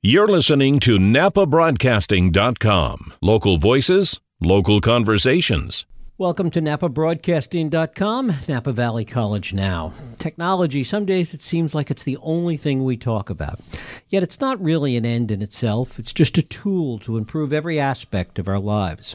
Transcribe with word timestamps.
You're 0.00 0.28
listening 0.28 0.78
to 0.80 0.96
NapaBroadcasting.com. 0.96 3.14
Local 3.20 3.58
voices, 3.58 4.20
local 4.40 4.80
conversations. 4.80 5.86
Welcome 6.18 6.50
to 6.50 6.60
NapaBroadcasting.com, 6.60 8.32
Napa 8.48 8.72
Valley 8.72 9.04
College 9.04 9.54
Now. 9.54 9.92
Technology, 10.16 10.82
some 10.82 11.06
days 11.06 11.32
it 11.32 11.40
seems 11.40 11.76
like 11.76 11.92
it's 11.92 12.02
the 12.02 12.16
only 12.22 12.56
thing 12.56 12.82
we 12.82 12.96
talk 12.96 13.30
about. 13.30 13.60
Yet 14.08 14.24
it's 14.24 14.40
not 14.40 14.60
really 14.60 14.96
an 14.96 15.06
end 15.06 15.30
in 15.30 15.42
itself, 15.42 15.96
it's 15.96 16.12
just 16.12 16.36
a 16.36 16.42
tool 16.42 16.98
to 16.98 17.18
improve 17.18 17.52
every 17.52 17.78
aspect 17.78 18.40
of 18.40 18.48
our 18.48 18.58
lives. 18.58 19.14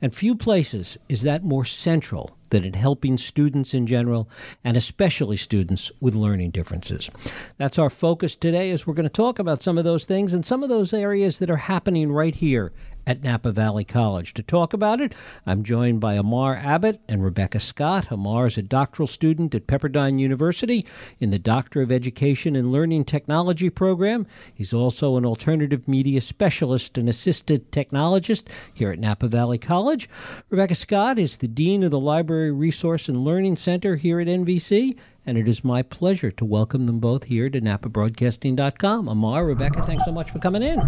And 0.00 0.14
few 0.14 0.34
places 0.34 0.96
is 1.06 1.20
that 1.20 1.44
more 1.44 1.66
central 1.66 2.30
than 2.48 2.64
in 2.64 2.72
helping 2.72 3.18
students 3.18 3.74
in 3.74 3.86
general, 3.86 4.26
and 4.64 4.74
especially 4.74 5.36
students 5.36 5.92
with 6.00 6.14
learning 6.14 6.52
differences. 6.52 7.10
That's 7.58 7.78
our 7.78 7.90
focus 7.90 8.34
today 8.34 8.70
as 8.70 8.86
we're 8.86 8.94
going 8.94 9.04
to 9.04 9.10
talk 9.10 9.38
about 9.38 9.62
some 9.62 9.76
of 9.76 9.84
those 9.84 10.06
things 10.06 10.32
and 10.32 10.46
some 10.46 10.62
of 10.62 10.70
those 10.70 10.94
areas 10.94 11.40
that 11.40 11.50
are 11.50 11.56
happening 11.56 12.10
right 12.10 12.34
here 12.34 12.72
at 13.08 13.24
Napa 13.24 13.50
Valley 13.50 13.84
College. 13.84 14.34
To 14.34 14.42
talk 14.42 14.74
about 14.74 15.00
it, 15.00 15.16
I'm 15.46 15.62
joined 15.64 15.98
by 15.98 16.12
Amar 16.12 16.54
Abbott 16.54 17.00
and 17.08 17.24
Rebecca 17.24 17.58
Scott. 17.58 18.08
Amar 18.10 18.46
is 18.46 18.58
a 18.58 18.62
doctoral 18.62 19.06
student 19.06 19.54
at 19.54 19.66
Pepperdine 19.66 20.20
University 20.20 20.84
in 21.18 21.30
the 21.30 21.38
Doctor 21.38 21.80
of 21.80 21.90
Education 21.90 22.54
and 22.54 22.70
Learning 22.70 23.06
Technology 23.06 23.70
program. 23.70 24.26
He's 24.52 24.74
also 24.74 25.16
an 25.16 25.24
alternative 25.24 25.88
media 25.88 26.20
specialist 26.20 26.98
and 26.98 27.08
assistant 27.08 27.70
technologist 27.70 28.46
here 28.74 28.90
at 28.90 28.98
Napa 28.98 29.26
Valley 29.26 29.58
College. 29.58 30.06
Rebecca 30.50 30.74
Scott 30.74 31.18
is 31.18 31.38
the 31.38 31.48
Dean 31.48 31.82
of 31.82 31.90
the 31.90 31.98
Library 31.98 32.52
Resource 32.52 33.08
and 33.08 33.24
Learning 33.24 33.56
Center 33.56 33.96
here 33.96 34.20
at 34.20 34.26
NVC 34.26 34.92
and 35.28 35.36
it 35.36 35.46
is 35.46 35.62
my 35.62 35.82
pleasure 35.82 36.30
to 36.30 36.42
welcome 36.42 36.86
them 36.86 37.00
both 37.00 37.24
here 37.24 37.50
to 37.50 37.60
NapaBroadcasting.com. 37.60 39.08
Amar, 39.08 39.44
Rebecca, 39.44 39.82
thanks 39.82 40.06
so 40.06 40.10
much 40.10 40.30
for 40.30 40.38
coming 40.38 40.62
in. 40.62 40.80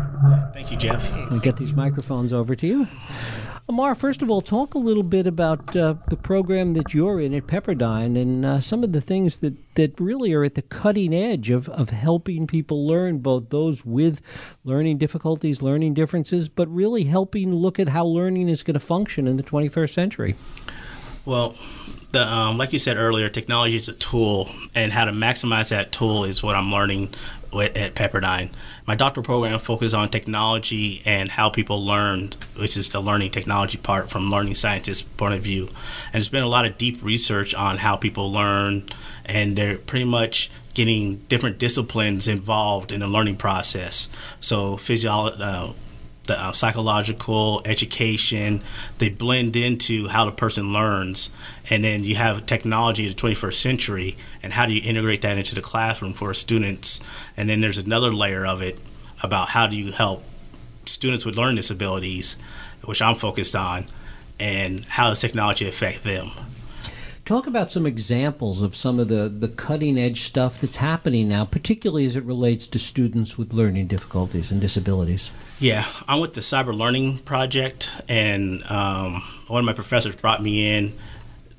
Thank 0.54 0.70
you, 0.70 0.78
Jeff. 0.78 1.12
I'll 1.14 1.40
get 1.40 1.58
these 1.58 1.74
microphones 1.74 2.32
over 2.32 2.56
to 2.56 2.66
you. 2.66 2.88
Amar, 3.68 3.94
first 3.94 4.22
of 4.22 4.30
all, 4.30 4.40
talk 4.40 4.72
a 4.72 4.78
little 4.78 5.02
bit 5.02 5.26
about 5.26 5.76
uh, 5.76 5.96
the 6.08 6.16
program 6.16 6.72
that 6.72 6.94
you're 6.94 7.20
in 7.20 7.34
at 7.34 7.48
Pepperdine 7.48 8.18
and 8.18 8.46
uh, 8.46 8.60
some 8.60 8.82
of 8.82 8.92
the 8.92 9.02
things 9.02 9.36
that, 9.40 9.54
that 9.74 10.00
really 10.00 10.32
are 10.32 10.42
at 10.42 10.54
the 10.54 10.62
cutting 10.62 11.14
edge 11.14 11.50
of, 11.50 11.68
of 11.68 11.90
helping 11.90 12.46
people 12.46 12.86
learn, 12.86 13.18
both 13.18 13.50
those 13.50 13.84
with 13.84 14.22
learning 14.64 14.96
difficulties, 14.96 15.60
learning 15.60 15.92
differences, 15.92 16.48
but 16.48 16.66
really 16.74 17.04
helping 17.04 17.54
look 17.54 17.78
at 17.78 17.90
how 17.90 18.06
learning 18.06 18.48
is 18.48 18.62
going 18.62 18.74
to 18.74 18.80
function 18.80 19.26
in 19.26 19.36
the 19.36 19.42
21st 19.42 19.92
century. 19.92 20.34
Well, 21.26 21.54
the 22.12 22.26
um, 22.26 22.58
like 22.58 22.72
you 22.72 22.78
said 22.78 22.96
earlier, 22.96 23.28
technology 23.28 23.76
is 23.76 23.88
a 23.88 23.94
tool, 23.94 24.48
and 24.74 24.92
how 24.92 25.04
to 25.04 25.12
maximize 25.12 25.70
that 25.70 25.92
tool 25.92 26.24
is 26.24 26.42
what 26.42 26.56
I'm 26.56 26.70
learning 26.72 27.10
with, 27.52 27.76
at 27.76 27.94
Pepperdine. 27.94 28.50
My 28.86 28.94
doctoral 28.94 29.24
program 29.24 29.58
focuses 29.58 29.94
on 29.94 30.08
technology 30.08 31.02
and 31.04 31.28
how 31.28 31.50
people 31.50 31.84
learn, 31.84 32.30
which 32.56 32.76
is 32.76 32.88
the 32.88 33.00
learning 33.00 33.30
technology 33.30 33.78
part 33.78 34.10
from 34.10 34.30
learning 34.30 34.54
scientists' 34.54 35.02
point 35.02 35.34
of 35.34 35.40
view. 35.40 35.66
And 35.66 36.14
there's 36.14 36.28
been 36.28 36.42
a 36.42 36.48
lot 36.48 36.64
of 36.64 36.78
deep 36.78 37.02
research 37.02 37.54
on 37.54 37.78
how 37.78 37.96
people 37.96 38.32
learn, 38.32 38.84
and 39.24 39.56
they're 39.56 39.78
pretty 39.78 40.06
much 40.06 40.50
getting 40.74 41.16
different 41.28 41.58
disciplines 41.58 42.28
involved 42.28 42.92
in 42.92 43.00
the 43.00 43.08
learning 43.08 43.36
process. 43.36 44.08
So 44.40 44.76
physiology. 44.76 45.36
Uh, 45.40 45.72
the 46.24 46.38
uh, 46.38 46.52
psychological 46.52 47.62
education 47.64 48.62
they 48.98 49.08
blend 49.08 49.56
into 49.56 50.08
how 50.08 50.24
the 50.24 50.32
person 50.32 50.72
learns. 50.72 51.30
And 51.70 51.82
then 51.82 52.04
you 52.04 52.16
have 52.16 52.46
technology 52.46 53.08
of 53.08 53.16
the 53.16 53.22
21st 53.22 53.54
century 53.54 54.16
and 54.42 54.52
how 54.52 54.66
do 54.66 54.72
you 54.72 54.82
integrate 54.88 55.22
that 55.22 55.38
into 55.38 55.54
the 55.54 55.62
classroom 55.62 56.12
for 56.12 56.32
students? 56.34 57.00
And 57.36 57.48
then 57.48 57.60
there's 57.60 57.78
another 57.78 58.12
layer 58.12 58.46
of 58.46 58.62
it 58.62 58.78
about 59.22 59.48
how 59.48 59.66
do 59.66 59.76
you 59.76 59.92
help 59.92 60.24
students 60.86 61.24
with 61.24 61.36
learning 61.36 61.56
disabilities 61.56 62.36
which 62.84 63.02
i'm 63.02 63.14
focused 63.14 63.54
on 63.54 63.86
and 64.40 64.84
how 64.86 65.08
does 65.08 65.20
technology 65.20 65.68
affect 65.68 66.02
them? 66.02 66.30
Talk 67.26 67.46
about 67.46 67.70
some 67.70 67.86
examples 67.86 68.62
of 68.62 68.74
some 68.74 68.98
of 68.98 69.08
the, 69.08 69.28
the 69.28 69.48
cutting 69.48 69.98
edge 69.98 70.22
stuff 70.22 70.60
that's 70.60 70.76
happening 70.76 71.28
now, 71.28 71.44
particularly 71.44 72.06
as 72.06 72.16
it 72.16 72.24
relates 72.24 72.66
to 72.68 72.78
students 72.78 73.38
with 73.38 73.52
learning 73.52 73.86
difficulties 73.86 74.50
and 74.50 74.60
disabilities. 74.60 75.30
Yeah, 75.60 75.84
I'm 76.08 76.22
with 76.22 76.32
the 76.32 76.40
Cyber 76.40 76.74
Learning 76.74 77.18
Project, 77.18 77.92
and 78.08 78.62
um, 78.70 79.20
one 79.46 79.58
of 79.58 79.66
my 79.66 79.74
professors 79.74 80.16
brought 80.16 80.42
me 80.42 80.74
in 80.74 80.94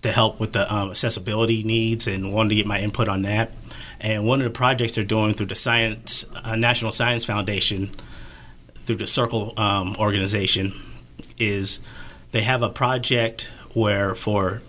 to 0.01 0.11
help 0.11 0.39
with 0.39 0.53
the 0.53 0.73
um, 0.73 0.89
accessibility 0.89 1.61
needs 1.61 2.07
and 2.07 2.33
wanted 2.33 2.49
to 2.49 2.55
get 2.55 2.65
my 2.65 2.79
input 2.79 3.07
on 3.07 3.21
that. 3.21 3.51
And 3.99 4.25
one 4.25 4.41
of 4.41 4.45
the 4.45 4.49
projects 4.49 4.95
they're 4.95 5.03
doing 5.03 5.35
through 5.35 5.45
the 5.45 5.55
Science 5.55 6.25
uh, 6.43 6.55
National 6.55 6.89
Science 6.89 7.25
Foundation, 7.25 7.91
through 8.73 8.95
the 8.95 9.05
Circle 9.05 9.53
um, 9.57 9.95
organization, 9.99 10.71
is 11.37 11.79
they 12.31 12.41
have 12.41 12.63
a 12.63 12.69
project 12.69 13.51
where 13.75 14.15
for 14.15 14.63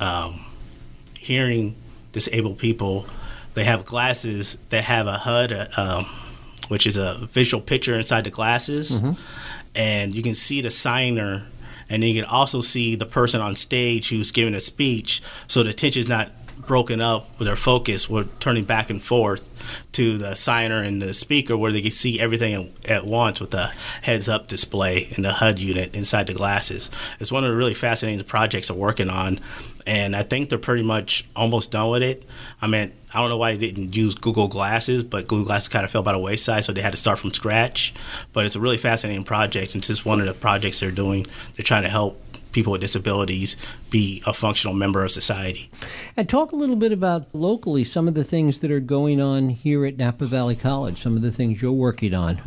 um, 0.00 0.32
hearing 1.18 1.74
disabled 2.12 2.56
people, 2.56 3.04
they 3.52 3.64
have 3.64 3.84
glasses 3.84 4.56
that 4.70 4.84
have 4.84 5.06
a 5.06 5.18
HUD, 5.18 5.52
uh, 5.52 5.66
um, 5.76 6.06
which 6.68 6.86
is 6.86 6.96
a 6.96 7.26
visual 7.32 7.62
picture 7.62 7.94
inside 7.94 8.24
the 8.24 8.30
glasses, 8.30 9.00
mm-hmm. 9.00 9.12
and 9.74 10.14
you 10.14 10.22
can 10.22 10.34
see 10.34 10.60
the 10.60 10.70
signer, 10.70 11.46
and 11.88 12.02
then 12.02 12.10
you 12.10 12.22
can 12.22 12.30
also 12.30 12.60
see 12.60 12.94
the 12.94 13.06
person 13.06 13.40
on 13.40 13.56
stage 13.56 14.08
who's 14.08 14.32
giving 14.32 14.54
a 14.54 14.60
speech, 14.60 15.22
so 15.46 15.62
the 15.62 15.70
attention's 15.70 16.08
not 16.08 16.30
broken 16.66 17.00
up 17.00 17.28
with 17.38 17.46
their 17.46 17.56
focus. 17.56 18.08
We're 18.08 18.24
turning 18.40 18.64
back 18.64 18.90
and 18.90 19.02
forth 19.02 19.50
to 19.92 20.18
the 20.18 20.34
signer 20.34 20.78
and 20.78 21.00
the 21.00 21.14
speaker 21.14 21.56
where 21.56 21.72
they 21.72 21.82
can 21.82 21.90
see 21.90 22.20
everything 22.20 22.72
at 22.88 23.06
once 23.06 23.40
with 23.40 23.50
the 23.50 23.72
heads 24.02 24.28
up 24.28 24.48
display 24.48 25.08
and 25.16 25.24
the 25.24 25.32
HUD 25.32 25.58
unit 25.58 25.94
inside 25.94 26.26
the 26.26 26.34
glasses. 26.34 26.90
It's 27.20 27.32
one 27.32 27.44
of 27.44 27.50
the 27.50 27.56
really 27.56 27.74
fascinating 27.74 28.24
projects 28.24 28.68
they're 28.68 28.76
working 28.76 29.10
on. 29.10 29.40
And 29.86 30.16
I 30.16 30.22
think 30.22 30.48
they're 30.48 30.58
pretty 30.58 30.82
much 30.82 31.26
almost 31.36 31.70
done 31.70 31.90
with 31.90 32.02
it. 32.02 32.24
I 32.62 32.66
mean, 32.66 32.90
I 33.12 33.18
don't 33.18 33.28
know 33.28 33.36
why 33.36 33.54
they 33.54 33.70
didn't 33.70 33.94
use 33.94 34.14
Google 34.14 34.48
Glasses, 34.48 35.04
but 35.04 35.28
Google 35.28 35.44
Glasses 35.44 35.68
kind 35.68 35.84
of 35.84 35.90
fell 35.90 36.02
by 36.02 36.12
the 36.12 36.18
wayside, 36.18 36.64
so 36.64 36.72
they 36.72 36.80
had 36.80 36.92
to 36.92 36.98
start 36.98 37.18
from 37.18 37.34
scratch. 37.34 37.92
But 38.32 38.46
it's 38.46 38.56
a 38.56 38.60
really 38.60 38.78
fascinating 38.78 39.24
project, 39.24 39.74
and 39.74 39.80
it's 39.80 39.88
just 39.88 40.06
one 40.06 40.20
of 40.20 40.26
the 40.26 40.32
projects 40.32 40.80
they're 40.80 40.90
doing. 40.90 41.26
They're 41.56 41.64
trying 41.64 41.82
to 41.82 41.90
help 41.90 42.18
people 42.54 42.72
with 42.72 42.80
disabilities 42.80 43.56
be 43.90 44.22
a 44.26 44.32
functional 44.32 44.74
member 44.74 45.04
of 45.04 45.10
society. 45.10 45.70
And 46.16 46.28
talk 46.28 46.52
a 46.52 46.56
little 46.56 46.76
bit 46.76 46.92
about 46.92 47.26
locally 47.34 47.84
some 47.84 48.08
of 48.08 48.14
the 48.14 48.24
things 48.24 48.60
that 48.60 48.70
are 48.70 48.80
going 48.80 49.20
on 49.20 49.50
here 49.50 49.84
at 49.84 49.98
Napa 49.98 50.24
Valley 50.24 50.56
College, 50.56 50.98
some 50.98 51.16
of 51.16 51.22
the 51.22 51.32
things 51.32 51.60
you're 51.60 51.72
working 51.72 52.14
on. 52.14 52.40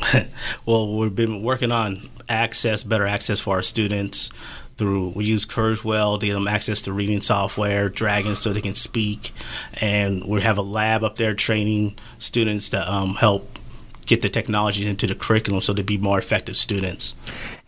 well, 0.66 0.96
we've 0.96 1.14
been 1.14 1.42
working 1.42 1.72
on 1.72 1.98
access, 2.28 2.82
better 2.82 3.06
access 3.06 3.40
for 3.40 3.56
our 3.56 3.62
students 3.62 4.30
through 4.76 5.10
we 5.10 5.24
use 5.24 5.44
Kurzweil 5.44 6.18
to 6.18 6.26
give 6.26 6.34
them 6.34 6.48
access 6.48 6.82
to 6.82 6.92
reading 6.92 7.20
software, 7.20 7.88
Dragon 7.88 8.34
so 8.34 8.52
they 8.52 8.60
can 8.60 8.74
speak, 8.74 9.32
and 9.80 10.22
we 10.26 10.40
have 10.40 10.58
a 10.58 10.62
lab 10.62 11.04
up 11.04 11.16
there 11.16 11.34
training 11.34 11.94
students 12.18 12.70
to 12.70 12.92
um, 12.92 13.10
help 13.10 13.58
get 14.06 14.22
the 14.22 14.28
technology 14.28 14.86
into 14.86 15.06
the 15.06 15.14
curriculum 15.14 15.60
so 15.62 15.74
to 15.74 15.82
be 15.82 15.96
more 15.96 16.18
effective 16.18 16.56
students. 16.56 17.14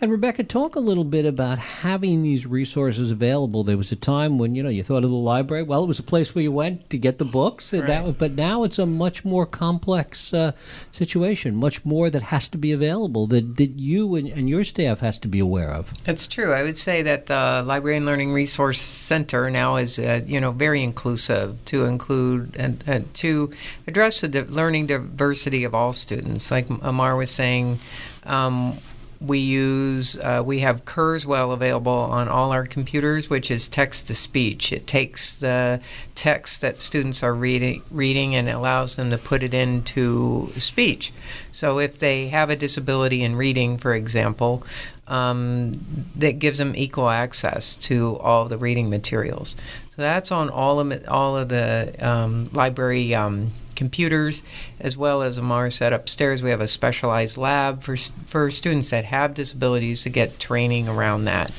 And 0.00 0.10
Rebecca, 0.10 0.44
talk 0.44 0.76
a 0.76 0.80
little 0.80 1.04
bit 1.04 1.24
about 1.24 1.58
having 1.58 2.22
these 2.22 2.46
resources 2.46 3.10
available. 3.10 3.64
There 3.64 3.76
was 3.76 3.92
a 3.92 3.96
time 3.96 4.38
when 4.38 4.54
you 4.54 4.62
know 4.62 4.68
you 4.68 4.82
thought 4.82 5.04
of 5.04 5.10
the 5.10 5.16
library. 5.16 5.62
Well, 5.62 5.84
it 5.84 5.86
was 5.86 5.98
a 5.98 6.04
place 6.04 6.34
where 6.34 6.42
you 6.42 6.52
went 6.52 6.90
to 6.90 6.98
get 6.98 7.18
the 7.18 7.24
books, 7.24 7.72
right. 7.72 7.86
that, 7.86 8.18
but 8.18 8.32
now 8.32 8.64
it's 8.64 8.78
a 8.78 8.86
much 8.86 9.24
more 9.24 9.46
complex 9.46 10.34
uh, 10.34 10.52
situation. 10.90 11.54
Much 11.54 11.84
more 11.84 12.10
that 12.10 12.22
has 12.22 12.48
to 12.50 12.58
be 12.58 12.72
available 12.72 13.26
that, 13.28 13.56
that 13.56 13.78
you 13.78 14.14
and, 14.16 14.28
and 14.28 14.48
your 14.48 14.64
staff 14.64 15.00
has 15.00 15.18
to 15.20 15.28
be 15.28 15.38
aware 15.38 15.70
of. 15.70 15.94
That's 16.04 16.26
true. 16.26 16.52
I 16.52 16.62
would 16.62 16.78
say 16.78 17.02
that 17.02 17.26
the 17.26 17.62
Library 17.64 17.96
and 17.96 18.06
Learning 18.06 18.32
Resource 18.32 18.80
Center 18.80 19.48
now 19.50 19.76
is 19.76 19.98
uh, 19.98 20.20
you 20.26 20.40
know 20.40 20.50
very 20.50 20.82
inclusive 20.82 21.64
to 21.66 21.84
include 21.84 22.56
and 22.56 22.84
uh, 22.88 23.00
to 23.14 23.50
address 23.86 24.20
the 24.20 24.28
di- 24.28 24.40
learning 24.42 24.86
diversity 24.88 25.64
of 25.64 25.74
all 25.74 25.92
students. 25.92 26.23
Like 26.50 26.66
Amar 26.82 27.16
was 27.16 27.30
saying. 27.30 27.78
Um, 28.24 28.78
we 29.20 29.38
use 29.38 30.18
uh, 30.18 30.42
we 30.44 30.60
have 30.60 30.84
Kurzweil 30.84 31.52
available 31.52 31.92
on 31.92 32.28
all 32.28 32.52
our 32.52 32.64
computers, 32.64 33.30
which 33.30 33.50
is 33.50 33.68
text 33.68 34.06
to 34.08 34.14
speech. 34.14 34.72
It 34.72 34.86
takes 34.86 35.36
the 35.36 35.80
text 36.14 36.60
that 36.60 36.78
students 36.78 37.22
are 37.22 37.34
reading 37.34 37.82
reading 37.90 38.34
and 38.34 38.48
allows 38.48 38.96
them 38.96 39.10
to 39.10 39.18
put 39.18 39.42
it 39.42 39.54
into 39.54 40.52
speech. 40.58 41.12
So 41.52 41.78
if 41.78 41.98
they 41.98 42.28
have 42.28 42.50
a 42.50 42.56
disability 42.56 43.22
in 43.22 43.36
reading, 43.36 43.78
for 43.78 43.94
example, 43.94 44.64
um, 45.06 45.72
that 46.16 46.38
gives 46.38 46.58
them 46.58 46.74
equal 46.76 47.08
access 47.08 47.74
to 47.76 48.18
all 48.18 48.46
the 48.46 48.58
reading 48.58 48.90
materials. 48.90 49.56
So 49.90 50.02
that's 50.02 50.32
on 50.32 50.50
all 50.50 50.80
of 50.80 51.04
all 51.08 51.36
of 51.36 51.48
the 51.48 51.94
um, 52.00 52.48
library. 52.52 53.14
Um, 53.14 53.52
computers, 53.74 54.42
as 54.80 54.96
well 54.96 55.22
as 55.22 55.38
Amar 55.38 55.70
said 55.70 55.92
upstairs, 55.92 56.42
we 56.42 56.50
have 56.50 56.60
a 56.60 56.68
specialized 56.68 57.36
lab 57.36 57.82
for, 57.82 57.96
for 57.96 58.50
students 58.50 58.90
that 58.90 59.04
have 59.06 59.34
disabilities 59.34 60.02
to 60.02 60.10
get 60.10 60.38
training 60.40 60.88
around 60.88 61.24
that. 61.24 61.52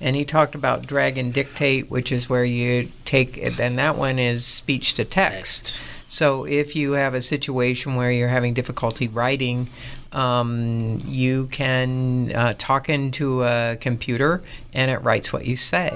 And 0.00 0.14
he 0.14 0.24
talked 0.24 0.54
about 0.54 0.86
Dragon 0.86 1.32
Dictate, 1.32 1.90
which 1.90 2.12
is 2.12 2.28
where 2.28 2.44
you 2.44 2.88
take, 3.04 3.36
and 3.36 3.78
that 3.78 3.96
one 3.96 4.18
is 4.18 4.44
speech 4.44 4.94
to 4.94 5.04
text. 5.04 5.82
So 6.06 6.44
if 6.46 6.74
you 6.74 6.92
have 6.92 7.14
a 7.14 7.22
situation 7.22 7.96
where 7.96 8.10
you're 8.10 8.28
having 8.28 8.54
difficulty 8.54 9.08
writing, 9.08 9.68
um, 10.12 11.02
you 11.04 11.46
can 11.46 12.32
uh, 12.34 12.54
talk 12.56 12.88
into 12.88 13.42
a 13.44 13.76
computer 13.78 14.42
and 14.72 14.90
it 14.90 14.98
writes 15.02 15.32
what 15.32 15.46
you 15.46 15.56
say. 15.56 15.92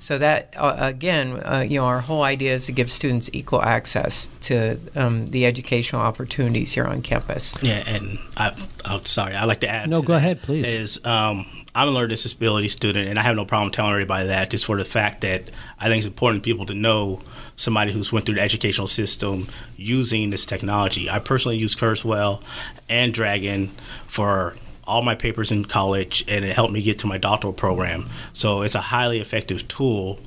So 0.00 0.16
that 0.18 0.54
uh, 0.56 0.76
again, 0.78 1.42
uh, 1.44 1.64
you 1.68 1.78
know, 1.78 1.84
our 1.84 2.00
whole 2.00 2.22
idea 2.22 2.54
is 2.54 2.66
to 2.66 2.72
give 2.72 2.90
students 2.90 3.28
equal 3.34 3.62
access 3.62 4.30
to 4.42 4.78
um, 4.96 5.26
the 5.26 5.44
educational 5.44 6.00
opportunities 6.00 6.72
here 6.72 6.86
on 6.86 7.02
campus. 7.02 7.62
Yeah, 7.62 7.84
and 7.86 8.18
I, 8.36 8.52
I'm 8.84 9.04
sorry, 9.04 9.34
I'd 9.34 9.44
like 9.44 9.60
to 9.60 9.68
add. 9.68 9.90
No, 9.90 10.00
to 10.00 10.06
go 10.06 10.14
that 10.14 10.18
ahead, 10.18 10.42
please. 10.42 10.66
Is 10.66 11.04
um, 11.04 11.44
I'm 11.74 11.88
a 11.88 11.90
learning 11.90 12.10
disability 12.10 12.68
student, 12.68 13.08
and 13.08 13.18
I 13.18 13.22
have 13.22 13.36
no 13.36 13.44
problem 13.44 13.70
telling 13.70 13.92
everybody 13.92 14.28
that, 14.28 14.50
just 14.50 14.64
for 14.64 14.78
the 14.78 14.86
fact 14.86 15.20
that 15.20 15.50
I 15.78 15.88
think 15.88 15.98
it's 15.98 16.06
important 16.06 16.42
for 16.42 16.44
people 16.44 16.66
to 16.66 16.74
know 16.74 17.20
somebody 17.56 17.92
who's 17.92 18.10
went 18.10 18.24
through 18.24 18.36
the 18.36 18.40
educational 18.40 18.86
system 18.86 19.48
using 19.76 20.30
this 20.30 20.46
technology. 20.46 21.10
I 21.10 21.18
personally 21.18 21.58
use 21.58 21.76
Kurzweil 21.76 22.42
and 22.88 23.12
Dragon 23.12 23.68
for 24.08 24.54
all 24.90 25.02
my 25.02 25.14
papers 25.14 25.52
in 25.52 25.64
college, 25.64 26.24
and 26.26 26.44
it 26.44 26.52
helped 26.54 26.72
me 26.72 26.82
get 26.82 26.98
to 26.98 27.06
my 27.06 27.16
doctoral 27.16 27.52
program. 27.52 28.06
So 28.32 28.62
it's 28.62 28.74
a 28.74 28.80
highly 28.80 29.20
effective 29.20 29.68
tool 29.68 30.18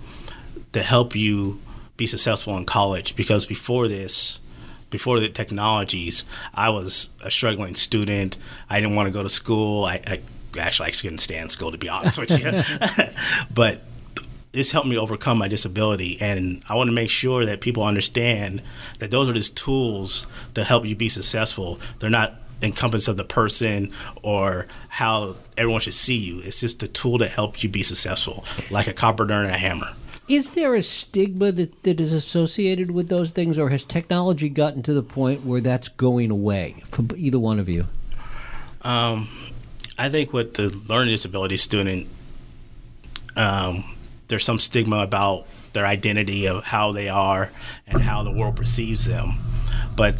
to 0.71 0.81
help 0.81 1.15
you 1.15 1.59
be 1.97 2.07
successful 2.07 2.55
in 2.55 2.65
college. 2.65 3.15
Because 3.17 3.45
before 3.45 3.89
this, 3.89 4.39
before 4.89 5.19
the 5.19 5.27
technologies, 5.27 6.23
I 6.55 6.69
was 6.69 7.09
a 7.21 7.29
struggling 7.29 7.75
student. 7.75 8.37
I 8.69 8.79
didn't 8.79 8.95
want 8.95 9.07
to 9.07 9.13
go 9.13 9.21
to 9.21 9.29
school. 9.29 9.83
I, 9.83 10.01
I 10.07 10.21
actually 10.57 10.87
I 10.87 10.91
couldn't 10.91 11.17
stand 11.17 11.51
school 11.51 11.71
to 11.71 11.77
be 11.77 11.89
honest 11.89 12.17
with 12.17 12.31
you. 12.39 12.63
but 13.53 13.81
this 14.53 14.71
helped 14.71 14.87
me 14.87 14.97
overcome 14.97 15.39
my 15.39 15.47
disability 15.47 16.15
and 16.21 16.61
i 16.69 16.75
want 16.75 16.87
to 16.87 16.93
make 16.93 17.09
sure 17.09 17.43
that 17.43 17.59
people 17.59 17.83
understand 17.83 18.61
that 18.99 19.09
those 19.09 19.27
are 19.27 19.33
just 19.33 19.57
tools 19.57 20.27
to 20.53 20.63
help 20.63 20.85
you 20.85 20.95
be 20.95 21.09
successful 21.09 21.79
they're 21.97 22.09
not 22.11 22.42
encompass 22.63 23.07
of 23.07 23.17
the 23.17 23.23
person 23.23 23.91
or 24.23 24.65
how 24.89 25.35
everyone 25.57 25.81
should 25.81 25.93
see 25.93 26.17
you 26.17 26.39
it's 26.43 26.61
just 26.61 26.79
the 26.79 26.87
tool 26.87 27.19
to 27.19 27.27
help 27.27 27.61
you 27.61 27.69
be 27.69 27.83
successful 27.83 28.43
like 28.71 28.87
a 28.87 28.93
carpenter 28.93 29.35
and 29.35 29.51
a 29.51 29.57
hammer 29.57 29.87
Is 30.29 30.51
there 30.51 30.73
a 30.73 30.81
stigma 30.81 31.51
that, 31.51 31.83
that 31.83 31.99
is 31.99 32.13
associated 32.13 32.91
with 32.91 33.09
those 33.09 33.33
things, 33.33 33.59
or 33.59 33.67
has 33.69 33.83
technology 33.83 34.47
gotten 34.47 34.81
to 34.83 34.93
the 34.93 35.03
point 35.03 35.45
where 35.45 35.59
that's 35.59 35.89
going 35.89 36.31
away 36.31 36.75
for 36.91 37.03
either 37.17 37.37
one 37.37 37.59
of 37.59 37.67
you? 37.67 37.85
Um, 38.83 39.27
I 39.97 40.07
think 40.07 40.31
with 40.31 40.53
the 40.53 40.69
learning 40.87 41.13
disability 41.13 41.57
student, 41.57 42.07
um, 43.35 43.83
there's 44.29 44.45
some 44.45 44.59
stigma 44.59 44.99
about 44.99 45.45
their 45.73 45.85
identity 45.85 46.47
of 46.47 46.63
how 46.63 46.93
they 46.93 47.09
are 47.09 47.51
and 47.85 48.01
how 48.01 48.23
the 48.23 48.31
world 48.31 48.55
perceives 48.55 49.05
them. 49.05 49.31
But 49.95 50.15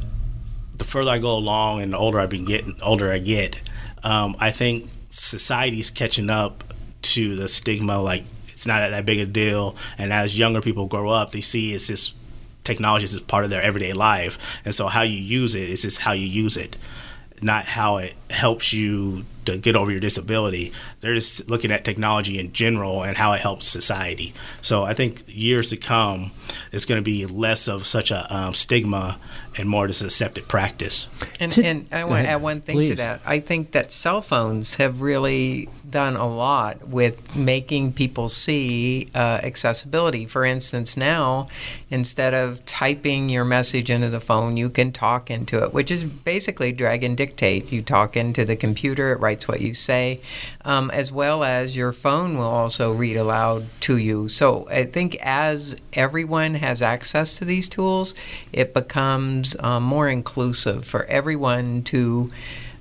the 0.84 0.92
further 0.92 1.12
I 1.12 1.18
go 1.18 1.36
along 1.36 1.82
and 1.82 1.94
the 1.94 1.98
older 1.98 2.20
I've 2.20 2.30
been 2.30 2.46
getting, 2.46 2.76
older 2.82 3.12
I 3.12 3.20
get, 3.20 3.60
um, 4.04 4.36
I 4.40 4.52
think 4.52 4.90
society's 5.10 5.90
catching 5.90 6.30
up 6.30 6.64
to 7.04 7.36
the 7.36 7.48
stigma. 7.48 8.02
Like 8.02 8.24
it's 8.50 8.68
not 8.68 8.90
that 8.90 9.06
big 9.06 9.20
a 9.20 9.26
deal, 9.26 9.76
and 9.98 10.12
as 10.12 10.38
younger 10.38 10.62
people 10.62 10.88
grow 10.88 11.10
up, 11.10 11.32
they 11.32 11.42
see 11.42 11.74
it's 11.74 11.88
just 11.88 12.16
technology 12.64 13.06
is 13.06 13.14
just 13.14 13.28
part 13.28 13.44
of 13.44 13.50
their 13.50 13.62
everyday 13.62 13.94
life, 13.94 14.62
and 14.66 14.76
so 14.76 14.88
how 14.88 15.02
you 15.02 15.18
use 15.18 15.56
it 15.56 15.70
is 15.70 15.82
just 15.84 16.00
how 16.00 16.12
you 16.12 16.28
use 16.28 16.58
it, 16.58 16.78
not 17.42 17.66
how 17.66 17.98
it 17.98 18.14
helps 18.30 18.74
you 18.74 19.26
to 19.46 19.58
get 19.58 19.76
over 19.76 19.92
your 19.92 20.00
disability. 20.00 20.72
They're 21.00 21.16
just 21.16 21.50
looking 21.50 21.72
at 21.72 21.86
technology 21.86 22.40
in 22.40 22.54
general 22.54 23.04
and 23.04 23.18
how 23.18 23.34
it 23.34 23.40
helps 23.40 23.68
society. 23.68 24.34
So 24.62 24.84
I 24.84 24.94
think 24.94 25.24
years 25.28 25.70
to 25.70 25.78
come, 25.78 26.32
it's 26.72 26.86
going 26.86 27.00
to 27.00 27.04
be 27.04 27.26
less 27.26 27.68
of 27.68 27.86
such 27.86 28.12
a 28.12 28.34
um, 28.36 28.54
stigma 28.54 29.18
and 29.58 29.70
more 29.70 29.88
just 29.88 30.02
accepted 30.02 30.48
practice. 30.48 31.08
And, 31.40 31.56
and 31.60 31.88
I 31.92 32.06
want 32.06 32.26
to 32.26 32.32
add 32.32 32.42
one 32.42 32.62
thing 32.62 32.86
to 32.88 32.96
that. 32.96 33.22
I 33.26 33.40
think 33.40 33.72
that 33.72 33.92
cell 33.92 34.22
phones 34.22 34.76
have 34.76 35.02
really 35.02 35.70
done 35.90 36.16
a 36.16 36.28
lot 36.28 36.88
with 36.88 37.36
making 37.36 37.94
people 37.94 38.28
see 38.28 39.10
uh, 39.14 39.40
accessibility. 39.44 40.26
For 40.26 40.44
instance, 40.44 40.98
now 40.98 41.48
instead 41.92 42.34
of 42.34 42.66
typing 42.66 43.30
your 43.30 43.46
message 43.46 43.92
into 43.92 44.10
the 44.10 44.20
phone, 44.20 44.58
you 44.58 44.70
can 44.70 44.92
talk 44.92 45.30
into 45.30 45.64
it, 45.64 45.72
which 45.72 45.92
is 45.92 46.04
basically 46.04 46.72
Dragon 46.72 47.14
Dictate. 47.14 47.72
You 47.72 47.84
talk 47.84 48.18
into 48.18 48.44
the 48.44 48.56
computer, 48.56 49.12
it 49.12 49.20
writes 49.20 49.33
what 49.48 49.62
you 49.62 49.74
say, 49.74 50.20
um, 50.64 50.92
as 50.92 51.12
well 51.12 51.44
as 51.44 51.76
your 51.76 51.92
phone 51.92 52.38
will 52.38 52.44
also 52.44 52.94
read 52.94 53.18
aloud 53.18 53.66
to 53.82 53.98
you. 53.98 54.28
So 54.28 54.68
I 54.70 54.86
think 54.86 55.16
as 55.22 55.76
everyone 55.94 56.56
has 56.56 56.82
access 56.82 57.38
to 57.38 57.46
these 57.46 57.68
tools, 57.68 58.16
it 58.52 58.74
becomes 58.74 59.56
um, 59.60 59.84
more 59.84 60.08
inclusive 60.08 60.86
for 60.86 61.06
everyone 61.06 61.84
to, 61.84 62.30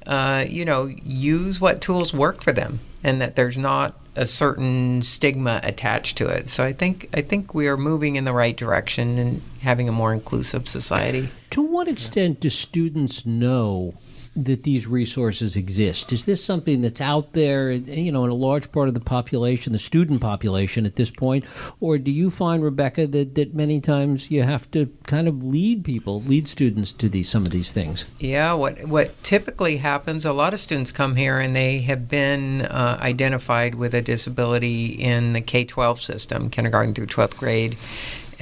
uh, 0.07 0.45
you 0.47 0.65
know, 0.65 0.87
use 1.03 1.61
what 1.61 1.81
tools 1.81 2.13
work 2.13 2.43
for 2.43 2.53
them, 2.53 2.81
and 3.03 3.21
that 3.21 3.35
there's 3.37 3.59
not 3.59 3.95
a 4.15 4.27
certain 4.27 5.01
stigma 5.01 5.59
attached 5.63 6.19
to 6.19 6.29
it. 6.29 6.47
So 6.47 6.63
I 6.63 6.75
think 6.75 7.09
I 7.15 7.23
think 7.23 7.55
we 7.55 7.67
are 7.67 7.79
moving 7.79 8.17
in 8.17 8.25
the 8.25 8.33
right 8.35 8.55
direction 8.55 9.19
and 9.19 9.41
having 9.63 9.89
a 9.89 9.93
more 9.93 10.13
inclusive 10.13 10.69
society. 10.69 11.29
To 11.51 11.63
what 11.63 11.89
extent 11.89 12.41
do 12.41 12.51
students 12.51 13.25
know 13.25 13.95
that 14.35 14.63
these 14.63 14.87
resources 14.87 15.57
exist? 15.57 16.13
Is 16.13 16.25
this 16.25 16.43
something 16.43 16.81
that's 16.81 17.01
out 17.01 17.35
there, 17.35 17.71
you 17.73 18.11
know, 18.11 18.25
in 18.25 18.31
a 18.31 18.35
large 18.35 18.73
part 18.73 18.89
of 18.89 18.95
the 18.95 19.01
population, 19.01 19.73
the 19.73 19.79
student 19.79 20.21
population 20.21 20.87
at 20.87 20.97
this 20.97 21.11
point, 21.11 21.45
or 21.81 21.99
do 21.99 22.11
you 22.11 22.31
find, 22.31 22.65
Rebecca, 22.65 23.07
that, 23.09 23.35
that 23.35 23.55
many 23.55 23.81
times 23.81 24.31
you 24.31 24.43
have 24.43 24.71
to 24.71 24.87
kind 25.05 25.29
of 25.29 25.43
lead 25.43 25.85
people, 25.85 26.23
lead 26.23 26.49
students 26.49 26.93
to 26.93 27.09
these 27.09 27.29
some 27.29 27.43
of 27.43 27.51
these 27.51 27.73
things? 27.73 28.07
Yeah, 28.19 28.55
what 28.55 28.85
what 28.87 29.23
typically 29.23 29.77
happens? 29.77 30.25
A 30.25 30.33
lot 30.33 30.55
of 30.55 30.61
students 30.61 30.93
come 30.93 31.17
here 31.17 31.39
and 31.39 31.55
they 31.55 31.81
have 31.81 32.09
been 32.09 32.63
uh, 32.63 32.99
identified 33.01 33.75
with 33.75 33.95
a 33.95 34.01
disability 34.01 34.87
in 34.87 35.35
the 35.35 35.41
K 35.41 35.65
twelve 35.65 36.01
system, 36.01 36.51
kindergarten 36.51 36.95
through 36.95 37.07
twelfth 37.07 37.37
grade, 37.37 37.77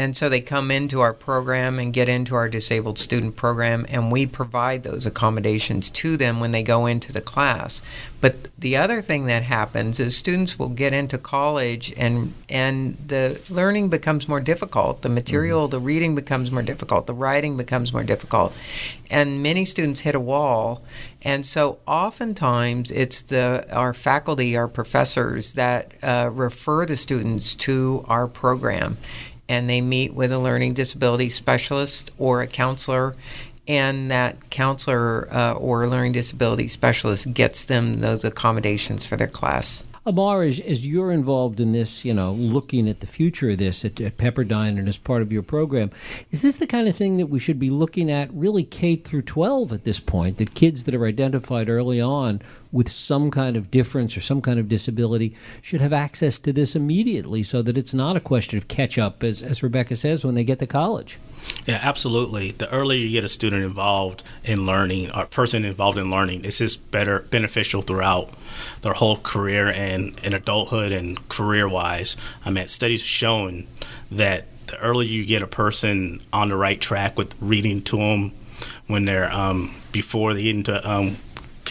and 0.01 0.17
so 0.17 0.31
they 0.31 0.41
come 0.41 0.71
into 0.71 1.01
our 1.01 1.13
program 1.13 1.79
and 1.79 1.93
get 1.93 2.09
into 2.09 2.35
our 2.35 2.49
disabled 2.49 2.99
student 2.99 3.37
program, 3.37 3.85
and 3.91 4.11
we 4.11 4.25
provide 4.25 4.83
those 4.83 5.05
accommodations 5.05 5.91
to 5.91 6.17
them 6.17 6.41
when 6.41 6.53
they 6.53 6.63
go 6.63 6.87
into 6.87 7.13
the 7.13 7.21
class. 7.21 7.83
But 8.23 8.49
the 8.59 8.79
other 8.79 9.03
thing 9.03 9.27
that 9.27 9.43
happens 9.43 10.01
is 10.01 10.17
students 10.17 10.59
will 10.59 10.71
get 10.71 10.95
into 10.95 11.19
college 11.19 11.93
and 11.99 12.33
and 12.49 12.97
the 13.07 13.41
learning 13.51 13.91
becomes 13.91 14.27
more 14.27 14.41
difficult. 14.41 15.03
The 15.03 15.11
material, 15.11 15.69
the 15.69 15.79
reading 15.79 16.15
becomes 16.15 16.51
more 16.51 16.63
difficult. 16.63 17.07
The 17.07 17.15
writing 17.15 17.59
becomes 17.59 17.93
more 17.93 18.03
difficult, 18.03 18.57
and 19.11 19.43
many 19.43 19.67
students 19.67 20.01
hit 20.01 20.15
a 20.15 20.21
wall. 20.21 20.83
And 21.23 21.45
so 21.45 21.79
oftentimes 21.87 22.91
it's 22.91 23.21
the 23.23 23.67
our 23.71 23.93
faculty, 23.93 24.57
our 24.57 24.69
professors 24.69 25.53
that 25.55 25.93
uh, 26.03 26.31
refer 26.33 26.87
the 26.87 26.97
students 26.97 27.55
to 27.57 28.03
our 28.09 28.27
program, 28.27 28.97
and 29.51 29.69
they 29.69 29.81
meet 29.81 30.15
with 30.15 30.31
a 30.31 30.39
learning 30.39 30.73
disability 30.73 31.29
specialist 31.29 32.13
or 32.19 32.41
a 32.41 32.47
counselor 32.47 33.15
and 33.67 34.11
that 34.11 34.49
counselor 34.51 35.29
uh, 35.35 35.53
or 35.55 35.87
learning 35.89 36.13
disability 36.13 36.69
specialist 36.69 37.35
gets 37.35 37.65
them 37.65 38.01
those 38.01 38.25
accommodations 38.25 39.05
for 39.05 39.17
their 39.17 39.27
class. 39.27 39.85
Amar, 40.07 40.45
as, 40.45 40.61
as 40.61 40.87
you're 40.87 41.13
involved 41.13 41.61
in 41.61 41.73
this, 41.73 42.05
you 42.05 42.15
know, 42.15 42.33
looking 42.33 42.89
at 42.89 43.01
the 43.01 43.07
future 43.07 43.51
of 43.51 43.59
this 43.59 43.85
at, 43.85 44.01
at 44.01 44.17
Pepperdine 44.17 44.79
and 44.79 44.89
as 44.89 44.97
part 44.97 45.21
of 45.21 45.33
your 45.33 45.43
program, 45.43 45.91
is 46.31 46.43
this 46.43 46.57
the 46.57 46.67
kind 46.67 46.89
of 46.89 46.97
thing 46.97 47.17
that 47.19 47.27
we 47.27 47.39
should 47.39 47.59
be 47.59 47.71
looking 47.71 48.11
at 48.11 48.33
really 48.33 48.65
K 48.65 48.97
through 48.97 49.23
12 49.23 49.73
at 49.73 49.85
this 49.85 50.01
point? 50.01 50.39
That 50.39 50.55
kids 50.55 50.85
that 50.85 50.95
are 50.95 51.05
identified 51.05 51.69
early 51.69 52.01
on 52.01 52.41
with 52.73 52.89
some 52.89 53.31
kind 53.31 53.57
of 53.57 53.71
difference 53.71 54.17
or 54.17 54.21
some 54.21 54.41
kind 54.41 54.59
of 54.59 54.69
disability 54.69 55.35
should 55.61 55.81
have 55.81 55.93
access 55.93 56.39
to 56.39 56.53
this 56.53 56.77
immediately 56.77 57.43
so 57.43 57.63
that 57.63 57.77
it's 57.77 57.93
not 57.93 58.17
a 58.17 58.21
question 58.21 58.57
of 58.57 58.69
catch 58.69 58.99
up, 58.99 59.25
as, 59.25 59.43
as 59.43 59.63
Rebecca 59.63 59.97
says, 59.97 60.25
when 60.25 60.35
they 60.35 60.45
get 60.45 60.59
to 60.61 60.67
college. 60.67 61.19
Yeah, 61.67 61.81
absolutely. 61.83 62.53
The 62.53 62.71
earlier 62.71 62.99
you 62.99 63.11
get 63.11 63.25
a 63.25 63.29
student 63.29 63.65
involved 63.65 64.23
in 64.45 64.67
learning, 64.67 65.11
or 65.13 65.27
person 65.27 65.65
involved 65.65 65.99
in 65.99 66.11
learning, 66.11 66.45
it's 66.45 66.59
just 66.59 66.91
better 66.91 67.21
beneficial 67.31 67.83
throughout 67.83 68.31
their 68.83 68.93
whole 68.93 69.17
career 69.17 69.69
and 69.69 70.19
in 70.23 70.35
adulthood 70.35 70.93
and 70.93 71.29
career 71.29 71.69
wise. 71.69 72.17
I 72.45 72.51
mean, 72.51 72.69
studies 72.69 73.03
have 73.03 73.09
shown 73.09 73.67
that 74.11 74.47
the 74.67 74.79
earlier 74.79 75.09
you 75.09 75.27
get 75.27 75.43
a 75.43 75.47
person 75.47 76.21
on 76.33 76.49
the 76.49 76.57
right 76.57 76.81
track 76.81 77.17
with 77.17 77.35
reading 77.41 77.83
to 77.83 77.97
them 77.97 78.33
when 78.87 79.05
they're 79.05 79.33
um, 79.33 79.75
before 79.93 80.35
they 80.35 80.45
get 80.45 80.55
into 80.55 80.91
um, 80.91 81.17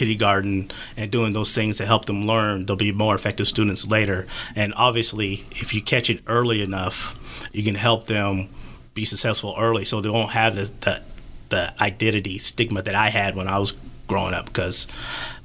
kindergarten 0.00 0.70
and 0.96 1.10
doing 1.10 1.34
those 1.34 1.54
things 1.54 1.76
to 1.76 1.84
help 1.84 2.06
them 2.06 2.26
learn, 2.26 2.64
they'll 2.64 2.74
be 2.74 2.90
more 2.90 3.14
effective 3.14 3.46
students 3.46 3.86
later. 3.86 4.26
And 4.56 4.72
obviously, 4.76 5.44
if 5.50 5.74
you 5.74 5.82
catch 5.82 6.08
it 6.08 6.22
early 6.26 6.62
enough, 6.62 7.18
you 7.52 7.62
can 7.62 7.74
help 7.74 8.06
them 8.06 8.48
be 8.94 9.04
successful 9.04 9.54
early, 9.58 9.84
so 9.84 10.00
they 10.00 10.08
won't 10.08 10.32
have 10.32 10.56
the 10.56 10.72
the, 10.80 11.02
the 11.50 11.82
identity 11.82 12.38
stigma 12.38 12.80
that 12.80 12.94
I 12.94 13.10
had 13.10 13.36
when 13.36 13.46
I 13.46 13.58
was 13.58 13.72
growing 14.06 14.32
up. 14.32 14.46
Because 14.46 14.86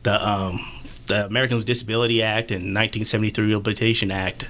the 0.03 0.15
um, 0.25 0.57
the 1.07 1.25
Americans 1.25 1.59
with 1.59 1.67
Disability 1.67 2.24
Act 2.24 2.50
and 2.51 2.74
1973 2.74 3.47
Rehabilitation 3.47 4.09
Act 4.09 4.47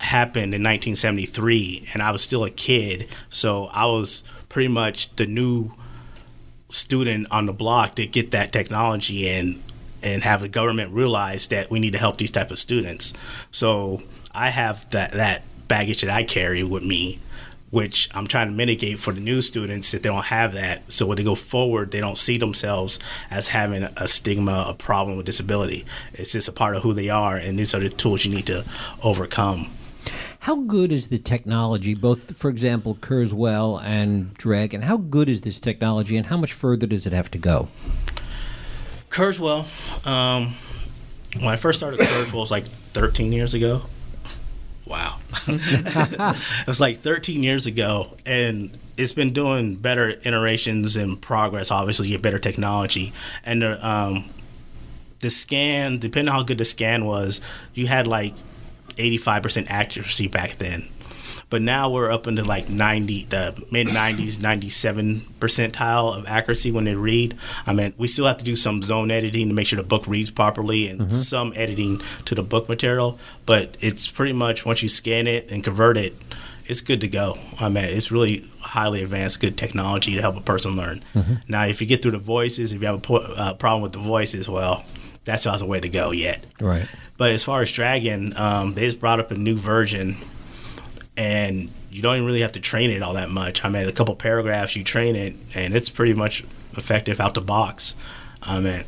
happened 0.00 0.54
in 0.54 0.62
1973, 0.62 1.88
and 1.94 2.02
I 2.02 2.10
was 2.10 2.22
still 2.22 2.44
a 2.44 2.50
kid, 2.50 3.08
so 3.30 3.70
I 3.72 3.86
was 3.86 4.22
pretty 4.50 4.68
much 4.68 5.16
the 5.16 5.26
new 5.26 5.72
student 6.74 7.28
on 7.30 7.46
the 7.46 7.52
block 7.52 7.94
to 7.94 8.06
get 8.06 8.32
that 8.32 8.52
technology 8.52 9.28
and 9.28 9.62
and 10.02 10.22
have 10.22 10.42
the 10.42 10.48
government 10.48 10.92
realize 10.92 11.48
that 11.48 11.70
we 11.70 11.80
need 11.80 11.92
to 11.92 11.98
help 11.98 12.18
these 12.18 12.30
type 12.30 12.50
of 12.50 12.58
students. 12.58 13.14
So 13.50 14.02
I 14.32 14.50
have 14.50 14.88
that 14.90 15.12
that 15.12 15.42
baggage 15.68 16.02
that 16.02 16.10
I 16.10 16.24
carry 16.24 16.62
with 16.64 16.84
me, 16.84 17.20
which 17.70 18.10
I'm 18.12 18.26
trying 18.26 18.48
to 18.48 18.54
mitigate 18.54 18.98
for 18.98 19.12
the 19.12 19.20
new 19.20 19.40
students 19.40 19.92
that 19.92 20.02
they 20.02 20.08
don't 20.08 20.24
have 20.24 20.52
that. 20.54 20.90
So 20.92 21.06
when 21.06 21.16
they 21.16 21.24
go 21.24 21.36
forward, 21.36 21.92
they 21.92 22.00
don't 22.00 22.18
see 22.18 22.38
themselves 22.38 22.98
as 23.30 23.48
having 23.48 23.84
a 23.84 24.06
stigma, 24.08 24.66
a 24.68 24.74
problem 24.74 25.16
with 25.16 25.26
disability. 25.26 25.84
It's 26.12 26.32
just 26.32 26.48
a 26.48 26.52
part 26.52 26.76
of 26.76 26.82
who 26.82 26.92
they 26.92 27.08
are, 27.08 27.36
and 27.36 27.58
these 27.58 27.72
are 27.74 27.80
the 27.80 27.88
tools 27.88 28.24
you 28.24 28.34
need 28.34 28.46
to 28.46 28.64
overcome. 29.02 29.70
How 30.44 30.56
good 30.56 30.92
is 30.92 31.08
the 31.08 31.16
technology, 31.16 31.94
both, 31.94 32.36
for 32.36 32.50
example, 32.50 32.96
Kurzweil 32.96 33.82
and 33.82 34.34
Dragon? 34.34 34.82
How 34.82 34.98
good 34.98 35.30
is 35.30 35.40
this 35.40 35.58
technology, 35.58 36.18
and 36.18 36.26
how 36.26 36.36
much 36.36 36.52
further 36.52 36.86
does 36.86 37.06
it 37.06 37.14
have 37.14 37.30
to 37.30 37.38
go? 37.38 37.68
Kurzweil, 39.08 39.64
um, 40.06 40.52
when 41.40 41.48
I 41.48 41.56
first 41.56 41.78
started 41.78 42.00
Kurzweil, 42.00 42.34
was 42.34 42.50
like 42.50 42.66
13 42.66 43.32
years 43.32 43.54
ago. 43.54 43.84
Wow. 44.84 45.18
it 45.48 46.66
was 46.66 46.78
like 46.78 46.98
13 46.98 47.42
years 47.42 47.66
ago, 47.66 48.14
and 48.26 48.76
it's 48.98 49.12
been 49.12 49.32
doing 49.32 49.76
better 49.76 50.10
iterations 50.10 50.98
and 50.98 51.22
progress. 51.22 51.70
Obviously, 51.70 52.08
get 52.08 52.20
better 52.20 52.38
technology, 52.38 53.14
and 53.46 53.62
the, 53.62 53.88
um, 53.88 54.26
the 55.20 55.30
scan, 55.30 55.96
depending 55.96 56.28
on 56.28 56.40
how 56.40 56.42
good 56.42 56.58
the 56.58 56.66
scan 56.66 57.06
was, 57.06 57.40
you 57.72 57.86
had 57.86 58.06
like 58.06 58.34
85% 58.94 59.66
accuracy 59.68 60.28
back 60.28 60.56
then. 60.56 60.84
But 61.50 61.62
now 61.62 61.90
we're 61.90 62.10
up 62.10 62.26
into 62.26 62.42
like 62.42 62.68
90, 62.68 63.26
the 63.26 63.66
mid 63.70 63.86
90s, 63.86 64.40
97 64.40 65.16
percentile 65.38 66.16
of 66.16 66.26
accuracy 66.26 66.72
when 66.72 66.84
they 66.84 66.94
read. 66.94 67.36
I 67.66 67.72
mean, 67.72 67.94
we 67.96 68.08
still 68.08 68.26
have 68.26 68.38
to 68.38 68.44
do 68.44 68.56
some 68.56 68.82
zone 68.82 69.10
editing 69.10 69.48
to 69.48 69.54
make 69.54 69.66
sure 69.66 69.76
the 69.76 69.82
book 69.82 70.06
reads 70.06 70.30
properly 70.30 70.88
and 70.88 71.00
mm-hmm. 71.00 71.10
some 71.10 71.52
editing 71.54 72.00
to 72.24 72.34
the 72.34 72.42
book 72.42 72.68
material. 72.68 73.18
But 73.46 73.76
it's 73.80 74.10
pretty 74.10 74.32
much 74.32 74.66
once 74.66 74.82
you 74.82 74.88
scan 74.88 75.26
it 75.26 75.50
and 75.50 75.62
convert 75.62 75.96
it, 75.96 76.14
it's 76.66 76.80
good 76.80 77.02
to 77.02 77.08
go. 77.08 77.36
I 77.60 77.68
mean, 77.68 77.84
it's 77.84 78.10
really 78.10 78.48
highly 78.60 79.02
advanced, 79.02 79.40
good 79.40 79.56
technology 79.56 80.14
to 80.14 80.20
help 80.20 80.36
a 80.36 80.40
person 80.40 80.76
learn. 80.76 81.00
Mm-hmm. 81.14 81.34
Now, 81.46 81.66
if 81.66 81.80
you 81.80 81.86
get 81.86 82.02
through 82.02 82.12
the 82.12 82.18
voices, 82.18 82.72
if 82.72 82.80
you 82.80 82.86
have 82.86 82.96
a 82.96 83.00
po- 83.00 83.16
uh, 83.16 83.54
problem 83.54 83.82
with 83.82 83.92
the 83.92 83.98
voices, 83.98 84.48
well, 84.48 84.82
that's 85.24 85.46
not 85.46 85.58
the 85.58 85.66
way 85.66 85.80
to 85.80 85.88
go 85.88 86.10
yet. 86.10 86.44
Right. 86.60 86.86
But 87.16 87.30
as 87.30 87.44
far 87.44 87.62
as 87.62 87.70
Dragon, 87.70 88.36
um, 88.36 88.74
they 88.74 88.82
just 88.82 89.00
brought 89.00 89.20
up 89.20 89.30
a 89.30 89.34
new 89.34 89.56
version, 89.56 90.16
and 91.16 91.70
you 91.90 92.02
don't 92.02 92.16
even 92.16 92.26
really 92.26 92.40
have 92.40 92.52
to 92.52 92.60
train 92.60 92.90
it 92.90 93.02
all 93.02 93.14
that 93.14 93.30
much. 93.30 93.64
I 93.64 93.68
mean, 93.68 93.88
a 93.88 93.92
couple 93.92 94.14
paragraphs, 94.16 94.74
you 94.74 94.82
train 94.82 95.14
it, 95.14 95.34
and 95.54 95.74
it's 95.74 95.88
pretty 95.88 96.14
much 96.14 96.42
effective 96.76 97.20
out 97.20 97.34
the 97.34 97.40
box. 97.40 97.94
I 98.42 98.60
mean, 98.60 98.84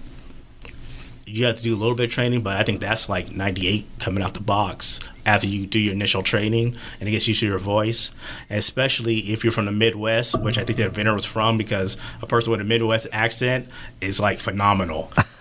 you 1.25 1.47
have 1.47 1.57
to 1.57 1.63
do 1.63 1.75
a 1.75 1.79
little 1.79 1.95
bit 1.95 2.05
of 2.05 2.11
training, 2.11 2.43
but 2.43 2.57
I 2.57 2.65
think 2.65 2.81
that's 2.81 3.09
like 3.09 3.31
98 3.31 3.87
coming 4.01 4.23
out 4.23 4.35
the 4.35 4.41
box 4.41 5.01
after 5.27 5.47
you 5.47 5.67
do 5.67 5.79
your 5.79 5.93
initial 5.93 6.23
training 6.23 6.77
and 7.01 7.09
it 7.09 7.13
gets 7.13 7.29
used 7.29 7.41
to 7.41 7.47
your 7.47 7.59
voice. 7.59 8.13
And 8.49 8.59
especially 8.59 9.19
if 9.19 9.45
you're 9.45 9.53
from 9.53 9.67
the 9.67 9.73
Midwest, 9.73 10.41
which 10.41 10.57
I 10.57 10.63
think 10.63 10.79
the 10.79 10.87
inventor 10.87 11.13
was 11.13 11.27
from, 11.27 11.59
because 11.59 11.97
a 12.23 12.27
person 12.27 12.53
with 12.53 12.61
a 12.61 12.65
Midwest 12.65 13.09
accent 13.13 13.69
is 14.01 14.21
like 14.21 14.39
phenomenal. 14.39 15.11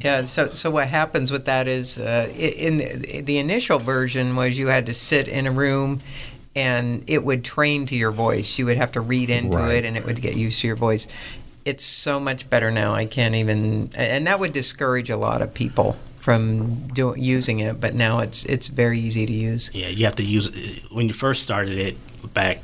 yeah. 0.00 0.22
So, 0.24 0.52
so 0.52 0.70
what 0.70 0.88
happens 0.88 1.30
with 1.30 1.44
that 1.46 1.68
is, 1.68 1.98
uh, 1.98 2.30
in 2.36 2.78
the, 2.78 3.22
the 3.22 3.38
initial 3.38 3.78
version 3.78 4.34
was 4.36 4.58
you 4.58 4.66
had 4.66 4.86
to 4.86 4.94
sit 4.94 5.28
in 5.28 5.46
a 5.46 5.52
room 5.52 6.00
and 6.56 7.04
it 7.06 7.24
would 7.24 7.44
train 7.44 7.86
to 7.86 7.94
your 7.94 8.10
voice. 8.10 8.58
You 8.58 8.66
would 8.66 8.76
have 8.76 8.92
to 8.92 9.00
read 9.00 9.30
into 9.30 9.56
right. 9.56 9.76
it, 9.76 9.84
and 9.84 9.96
it 9.96 10.04
would 10.04 10.20
get 10.20 10.36
used 10.36 10.60
to 10.62 10.66
your 10.66 10.76
voice 10.76 11.06
it's 11.62 11.84
so 11.84 12.18
much 12.18 12.48
better 12.48 12.70
now. 12.70 12.94
I 12.94 13.04
can't 13.04 13.34
even, 13.34 13.90
and 13.94 14.26
that 14.26 14.40
would 14.40 14.54
discourage 14.54 15.10
a 15.10 15.16
lot 15.18 15.42
of 15.42 15.52
people 15.52 15.94
from 16.30 16.86
do, 16.88 17.12
using 17.16 17.58
it. 17.58 17.80
But 17.80 17.94
now 17.94 18.20
it's 18.20 18.44
it's 18.44 18.68
very 18.68 19.00
easy 19.00 19.26
to 19.26 19.32
use. 19.32 19.70
Yeah, 19.74 19.88
you 19.88 20.04
have 20.04 20.14
to 20.16 20.24
use 20.24 20.86
when 20.92 21.08
you 21.08 21.14
first 21.14 21.42
started 21.42 21.76
it 21.76 21.96
back 22.34 22.62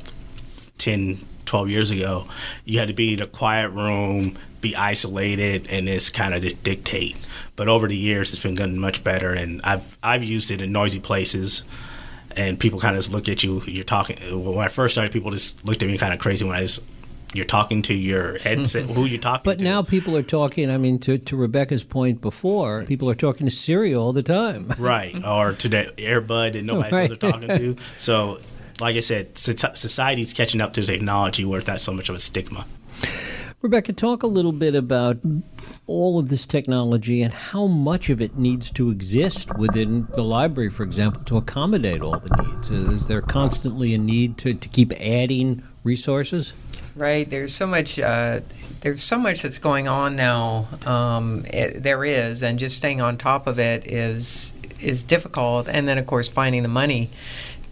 10, 0.77 1.17
12 1.45 1.69
years 1.69 1.91
ago. 1.91 2.27
You 2.63 2.79
had 2.79 2.87
to 2.87 2.93
be 2.93 3.13
in 3.13 3.21
a 3.21 3.27
quiet 3.27 3.71
room, 3.71 4.37
be 4.61 4.73
isolated, 4.75 5.67
and 5.69 5.89
it's 5.89 6.09
kind 6.09 6.33
of 6.33 6.41
just 6.41 6.63
dictate. 6.63 7.17
But 7.57 7.67
over 7.67 7.89
the 7.89 7.97
years, 7.97 8.31
it's 8.31 8.41
been 8.41 8.55
getting 8.55 8.79
much 8.79 9.03
better, 9.03 9.33
and 9.33 9.61
I've 9.63 9.97
I've 10.01 10.23
used 10.23 10.49
it 10.49 10.61
in 10.61 10.71
noisy 10.71 10.99
places 10.99 11.63
and 12.37 12.59
people 12.59 12.79
kind 12.79 12.95
of 12.95 12.99
just 12.99 13.11
look 13.11 13.27
at 13.27 13.43
you. 13.43 13.63
You're 13.65 13.83
talking. 13.83 14.15
When 14.31 14.63
I 14.63 14.69
first 14.69 14.93
started, 14.93 15.11
people 15.11 15.31
just 15.31 15.65
looked 15.65 15.81
at 15.81 15.89
me 15.89 15.97
kind 15.97 16.13
of 16.13 16.19
crazy 16.19 16.45
when 16.45 16.55
I 16.55 16.61
just 16.61 16.83
you're 17.33 17.45
talking 17.45 17.81
to 17.83 17.93
your 17.93 18.37
headset, 18.39 18.85
who 18.85 19.05
you're 19.05 19.19
talking 19.19 19.43
to. 19.43 19.49
but 19.49 19.59
to. 19.59 19.63
now 19.63 19.81
people 19.81 20.15
are 20.15 20.23
talking, 20.23 20.71
I 20.71 20.77
mean, 20.77 20.99
to, 20.99 21.17
to 21.17 21.35
Rebecca's 21.35 21.83
point 21.83 22.21
before, 22.21 22.83
people 22.83 23.09
are 23.09 23.15
talking 23.15 23.45
to 23.47 23.51
Siri 23.51 23.93
all 23.93 24.13
the 24.13 24.23
time. 24.23 24.73
right. 24.79 25.15
Or 25.25 25.53
to 25.53 25.69
the 25.69 25.93
earbud 25.97 26.53
that 26.53 26.63
nobody's 26.63 26.93
right. 26.93 27.19
talking 27.19 27.47
to. 27.49 27.75
So, 27.97 28.39
like 28.79 28.95
I 28.95 29.01
said, 29.01 29.37
society's 29.37 30.33
catching 30.33 30.61
up 30.61 30.73
to 30.73 30.81
the 30.81 30.87
technology 30.87 31.43
where 31.43 31.59
it's 31.59 31.67
not 31.67 31.79
so 31.79 31.93
much 31.93 32.09
of 32.09 32.15
a 32.15 32.19
stigma. 32.19 32.65
Rebecca, 33.61 33.91
talk 33.91 34.21
a 34.21 34.27
little 34.27 34.51
bit 34.51 34.75
about 34.75 35.17
all 35.87 36.19
of 36.19 36.29
this 36.29 36.45
technology 36.45 37.23
and 37.23 37.33
how 37.33 37.65
much 37.65 38.09
of 38.09 38.21
it 38.21 38.37
needs 38.37 38.69
to 38.71 38.91
exist 38.91 39.55
within 39.57 40.07
the 40.13 40.23
library, 40.23 40.69
for 40.69 40.83
example, 40.83 41.23
to 41.23 41.37
accommodate 41.37 42.01
all 42.01 42.19
the 42.19 42.43
needs. 42.43 42.69
Is, 42.69 42.85
is 42.85 43.07
there 43.07 43.21
constantly 43.21 43.95
a 43.95 43.97
need 43.97 44.37
to, 44.39 44.53
to 44.53 44.69
keep 44.69 44.93
adding 45.01 45.63
resources? 45.83 46.53
Right. 46.97 47.29
There's 47.29 47.53
so 47.53 47.67
much. 47.67 47.99
Uh, 47.99 48.41
there's 48.81 49.03
so 49.03 49.19
much 49.19 49.43
that's 49.43 49.59
going 49.59 49.87
on 49.87 50.15
now. 50.15 50.67
Um, 50.85 51.45
it, 51.45 51.83
there 51.83 52.03
is, 52.03 52.41
and 52.41 52.57
just 52.57 52.77
staying 52.77 53.01
on 53.01 53.17
top 53.17 53.45
of 53.45 53.59
it 53.59 53.85
is 53.85 54.51
is 54.81 55.03
difficult. 55.03 55.67
And 55.69 55.87
then, 55.87 55.99
of 55.99 56.07
course, 56.07 56.27
finding 56.27 56.63
the 56.63 56.69
money 56.69 57.11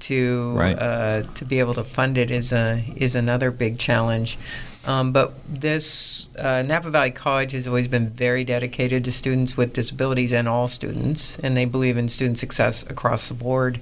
to 0.02 0.54
right. 0.56 0.78
uh, 0.78 1.24
to 1.24 1.46
be 1.46 1.60
able 1.60 1.74
to 1.74 1.84
fund 1.84 2.20
it 2.20 2.30
is 2.30 2.52
a 2.52 2.84
is 2.96 3.16
another 3.16 3.50
big 3.50 3.80
challenge. 3.80 4.38
Um, 4.86 5.12
but 5.12 5.34
this 5.48 6.28
uh, 6.38 6.62
Napa 6.62 6.92
Valley 6.92 7.10
College 7.10 7.54
has 7.54 7.68
always 7.68 7.88
been 7.88 8.12
very 8.12 8.44
dedicated 8.44 9.04
to 9.06 9.12
students 9.12 9.58
with 9.58 9.74
disabilities 9.74 10.32
and 10.32 10.48
all 10.48 10.68
students, 10.68 11.40
and 11.40 11.58
they 11.58 11.66
believe 11.66 11.98
in 11.98 12.08
student 12.08 12.38
success 12.38 12.84
across 12.84 13.28
the 13.28 13.34
board. 13.34 13.80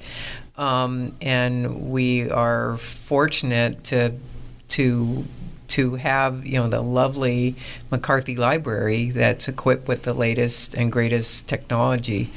Um, 0.57 1.13
and 1.21 1.91
we 1.91 2.29
are 2.31 2.77
fortunate 2.77 3.83
to 3.85 4.13
to 4.69 5.25
to 5.69 5.95
have 5.95 6.45
you 6.45 6.59
know 6.59 6.67
the 6.67 6.81
lovely 6.81 7.55
McCarthy 7.89 8.35
Library 8.35 9.09
that's 9.11 9.47
equipped 9.47 9.87
with 9.87 10.03
the 10.03 10.13
latest 10.13 10.73
and 10.73 10.91
greatest 10.91 11.47
technology. 11.47 12.29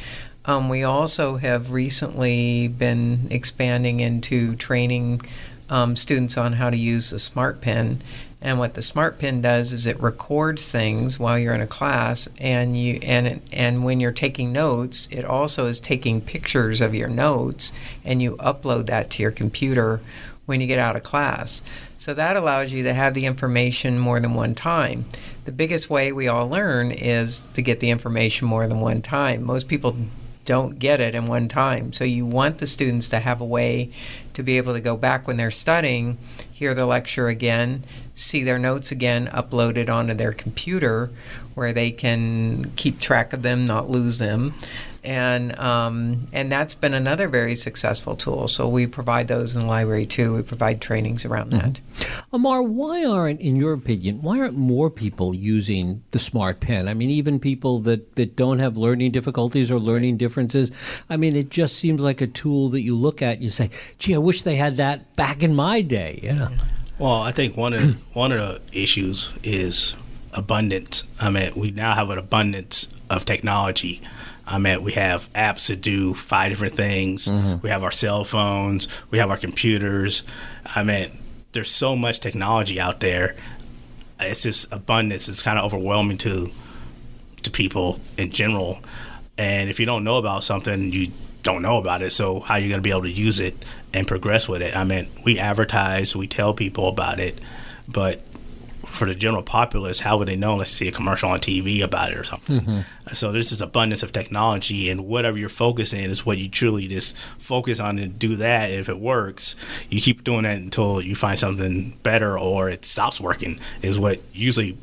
Um, 0.44 0.68
we 0.68 0.84
also 0.84 1.36
have 1.36 1.72
recently 1.72 2.68
been 2.68 3.26
expanding 3.30 3.98
into 3.98 4.54
training 4.56 5.22
um, 5.68 5.96
students 5.96 6.38
on 6.38 6.54
how 6.54 6.70
to 6.70 6.76
use 6.76 7.10
the 7.10 7.18
smart 7.18 7.60
pen. 7.60 8.00
And 8.40 8.58
what 8.58 8.74
the 8.74 8.82
smart 8.82 9.18
pen 9.18 9.40
does 9.40 9.72
is 9.72 9.86
it 9.86 10.00
records 10.00 10.70
things 10.70 11.18
while 11.18 11.38
you're 11.38 11.54
in 11.54 11.62
a 11.62 11.66
class, 11.66 12.28
and 12.38 12.78
you 12.78 13.00
and 13.02 13.40
and 13.52 13.84
when 13.84 13.98
you're 13.98 14.12
taking 14.12 14.52
notes, 14.52 15.08
it 15.10 15.24
also 15.24 15.66
is 15.66 15.80
taking 15.80 16.20
pictures 16.20 16.80
of 16.80 16.94
your 16.94 17.08
notes, 17.08 17.72
and 18.04 18.22
you 18.22 18.36
upload 18.36 18.86
that 18.86 19.10
to 19.10 19.22
your 19.22 19.32
computer 19.32 20.00
when 20.44 20.60
you 20.60 20.66
get 20.66 20.78
out 20.78 20.96
of 20.96 21.02
class. 21.02 21.60
So 21.98 22.14
that 22.14 22.36
allows 22.36 22.72
you 22.72 22.84
to 22.84 22.94
have 22.94 23.14
the 23.14 23.26
information 23.26 23.98
more 23.98 24.20
than 24.20 24.34
one 24.34 24.54
time. 24.54 25.06
The 25.44 25.52
biggest 25.52 25.88
way 25.88 26.12
we 26.12 26.28
all 26.28 26.48
learn 26.48 26.90
is 26.90 27.46
to 27.54 27.62
get 27.62 27.80
the 27.80 27.90
information 27.90 28.46
more 28.46 28.66
than 28.66 28.80
one 28.80 29.00
time. 29.00 29.44
Most 29.44 29.68
people 29.68 29.96
don't 30.44 30.78
get 30.78 31.00
it 31.00 31.14
in 31.14 31.26
one 31.26 31.48
time. 31.48 31.92
So 31.92 32.04
you 32.04 32.24
want 32.24 32.58
the 32.58 32.66
students 32.66 33.08
to 33.08 33.18
have 33.18 33.40
a 33.40 33.44
way 33.44 33.90
to 34.34 34.42
be 34.42 34.58
able 34.58 34.74
to 34.74 34.80
go 34.80 34.96
back 34.96 35.26
when 35.26 35.36
they're 35.36 35.50
studying, 35.50 36.18
hear 36.52 36.74
the 36.74 36.86
lecture 36.86 37.28
again, 37.28 37.82
see 38.14 38.44
their 38.44 38.58
notes 38.58 38.92
again 38.92 39.26
uploaded 39.28 39.90
onto 39.90 40.14
their 40.14 40.32
computer 40.32 41.10
where 41.54 41.72
they 41.72 41.90
can 41.90 42.70
keep 42.76 43.00
track 43.00 43.32
of 43.32 43.42
them, 43.42 43.66
not 43.66 43.90
lose 43.90 44.18
them 44.18 44.54
and 45.06 45.56
um, 45.58 46.26
and 46.32 46.50
that's 46.50 46.74
been 46.74 46.92
another 46.92 47.28
very 47.28 47.54
successful 47.54 48.16
tool. 48.16 48.48
So 48.48 48.66
we 48.68 48.86
provide 48.86 49.28
those 49.28 49.54
in 49.54 49.62
the 49.62 49.66
library 49.66 50.04
too. 50.04 50.34
We 50.34 50.42
provide 50.42 50.80
trainings 50.80 51.24
around 51.24 51.50
that. 51.50 51.74
Mm-hmm. 51.74 52.34
Amar, 52.34 52.62
why 52.62 53.04
aren't, 53.04 53.40
in 53.40 53.54
your 53.54 53.72
opinion, 53.72 54.20
why 54.20 54.40
aren't 54.40 54.56
more 54.56 54.90
people 54.90 55.32
using 55.32 56.02
the 56.10 56.18
smart 56.18 56.60
pen? 56.60 56.88
I 56.88 56.94
mean, 56.94 57.10
even 57.10 57.38
people 57.38 57.78
that, 57.80 58.16
that 58.16 58.34
don't 58.34 58.58
have 58.58 58.76
learning 58.76 59.12
difficulties 59.12 59.70
or 59.70 59.78
learning 59.78 60.16
differences. 60.16 60.72
I 61.08 61.16
mean, 61.16 61.36
it 61.36 61.50
just 61.50 61.76
seems 61.76 62.02
like 62.02 62.20
a 62.20 62.26
tool 62.26 62.68
that 62.70 62.82
you 62.82 62.96
look 62.96 63.22
at 63.22 63.34
and 63.34 63.44
you 63.44 63.50
say, 63.50 63.70
"Gee, 63.98 64.14
I 64.14 64.18
wish 64.18 64.42
they 64.42 64.56
had 64.56 64.76
that 64.76 65.14
back 65.14 65.42
in 65.42 65.54
my 65.54 65.82
day." 65.82 66.18
Yeah. 66.22 66.48
Well, 66.98 67.20
I 67.20 67.30
think 67.30 67.56
one 67.56 67.74
of 67.74 68.16
one 68.16 68.32
of 68.32 68.38
the 68.38 68.82
issues 68.82 69.32
is 69.44 69.94
abundance. 70.34 71.04
I 71.20 71.30
mean, 71.30 71.52
we 71.56 71.70
now 71.70 71.94
have 71.94 72.10
an 72.10 72.18
abundance 72.18 72.88
of 73.08 73.24
technology 73.24 74.02
I 74.46 74.58
mean, 74.58 74.82
we 74.82 74.92
have 74.92 75.32
apps 75.32 75.68
that 75.68 75.80
do 75.80 76.14
five 76.14 76.50
different 76.50 76.74
things. 76.74 77.26
Mm-hmm. 77.26 77.62
We 77.62 77.70
have 77.70 77.82
our 77.82 77.90
cell 77.90 78.24
phones. 78.24 78.88
We 79.10 79.18
have 79.18 79.30
our 79.30 79.36
computers. 79.36 80.22
I 80.74 80.84
mean, 80.84 81.10
there's 81.52 81.70
so 81.70 81.96
much 81.96 82.20
technology 82.20 82.80
out 82.80 83.00
there. 83.00 83.34
It's 84.20 84.42
just 84.42 84.72
abundance. 84.72 85.28
It's 85.28 85.42
kind 85.42 85.58
of 85.58 85.64
overwhelming 85.64 86.18
to 86.18 86.48
to 87.42 87.50
people 87.50 88.00
in 88.18 88.30
general. 88.30 88.80
And 89.38 89.68
if 89.68 89.80
you 89.80 89.86
don't 89.86 90.04
know 90.04 90.16
about 90.16 90.44
something, 90.44 90.92
you 90.92 91.08
don't 91.42 91.62
know 91.62 91.78
about 91.78 92.02
it. 92.02 92.10
So 92.10 92.40
how 92.40 92.54
are 92.54 92.60
you 92.60 92.68
going 92.68 92.78
to 92.78 92.82
be 92.82 92.90
able 92.90 93.02
to 93.02 93.10
use 93.10 93.40
it 93.40 93.64
and 93.94 94.06
progress 94.06 94.48
with 94.48 94.62
it? 94.62 94.76
I 94.76 94.84
mean, 94.84 95.06
we 95.24 95.38
advertise, 95.38 96.16
we 96.16 96.26
tell 96.26 96.54
people 96.54 96.88
about 96.88 97.20
it, 97.20 97.40
but 97.88 98.22
for 98.84 99.06
the 99.06 99.14
general 99.14 99.42
populace, 99.42 100.00
how 100.00 100.16
would 100.18 100.28
they 100.28 100.36
know 100.36 100.52
unless 100.52 100.70
they 100.78 100.84
see 100.84 100.88
a 100.88 100.92
commercial 100.92 101.28
on 101.28 101.40
TV 101.40 101.82
about 101.82 102.12
it 102.12 102.18
or 102.18 102.24
something? 102.24 102.60
Mm-hmm. 102.60 103.14
So 103.14 103.32
there's 103.32 103.50
this 103.50 103.60
abundance 103.60 104.02
of 104.02 104.12
technology, 104.12 104.90
and 104.90 105.06
whatever 105.06 105.38
you're 105.38 105.48
focusing 105.48 106.00
is 106.00 106.24
what 106.24 106.38
you 106.38 106.48
truly 106.48 106.88
just 106.88 107.16
focus 107.16 107.78
on 107.80 107.98
and 107.98 108.18
do 108.18 108.36
that. 108.36 108.70
And 108.70 108.80
if 108.80 108.88
it 108.88 108.98
works, 108.98 109.56
you 109.90 110.00
keep 110.00 110.24
doing 110.24 110.42
that 110.42 110.58
until 110.58 111.00
you 111.00 111.14
find 111.14 111.38
something 111.38 111.98
better 112.02 112.38
or 112.38 112.70
it 112.70 112.84
stops 112.84 113.20
working. 113.20 113.60
Is 113.82 113.98
what 113.98 114.20
usually 114.32 114.76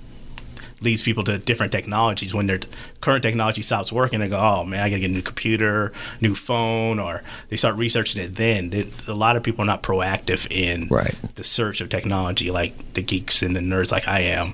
leads 0.81 1.01
people 1.01 1.23
to 1.23 1.37
different 1.37 1.71
technologies. 1.71 2.33
When 2.33 2.47
their 2.47 2.59
current 3.03 3.21
technology 3.21 3.61
stops 3.61 3.91
working, 3.91 4.21
they 4.21 4.29
go, 4.29 4.39
"Oh 4.39 4.63
man, 4.63 4.81
I 4.81 4.87
got 4.87 4.95
to 4.95 5.01
get 5.01 5.11
a 5.11 5.13
new 5.13 5.21
computer, 5.21 5.91
new 6.21 6.35
phone," 6.35 6.99
or 6.99 7.21
they 7.49 7.57
start 7.57 7.75
researching 7.75 8.23
it. 8.23 8.35
Then 8.35 8.71
a 9.09 9.13
lot 9.13 9.35
of 9.35 9.43
people 9.43 9.63
are 9.63 9.67
not 9.67 9.83
proactive 9.83 10.47
in 10.49 10.87
right. 10.87 11.13
the 11.35 11.43
search 11.43 11.81
of 11.81 11.89
technology, 11.89 12.49
like 12.49 12.93
the 12.93 13.01
geeks 13.01 13.43
and 13.43 13.57
the 13.57 13.59
nerds, 13.59 13.91
like 13.91 14.07
I 14.07 14.21
am. 14.21 14.53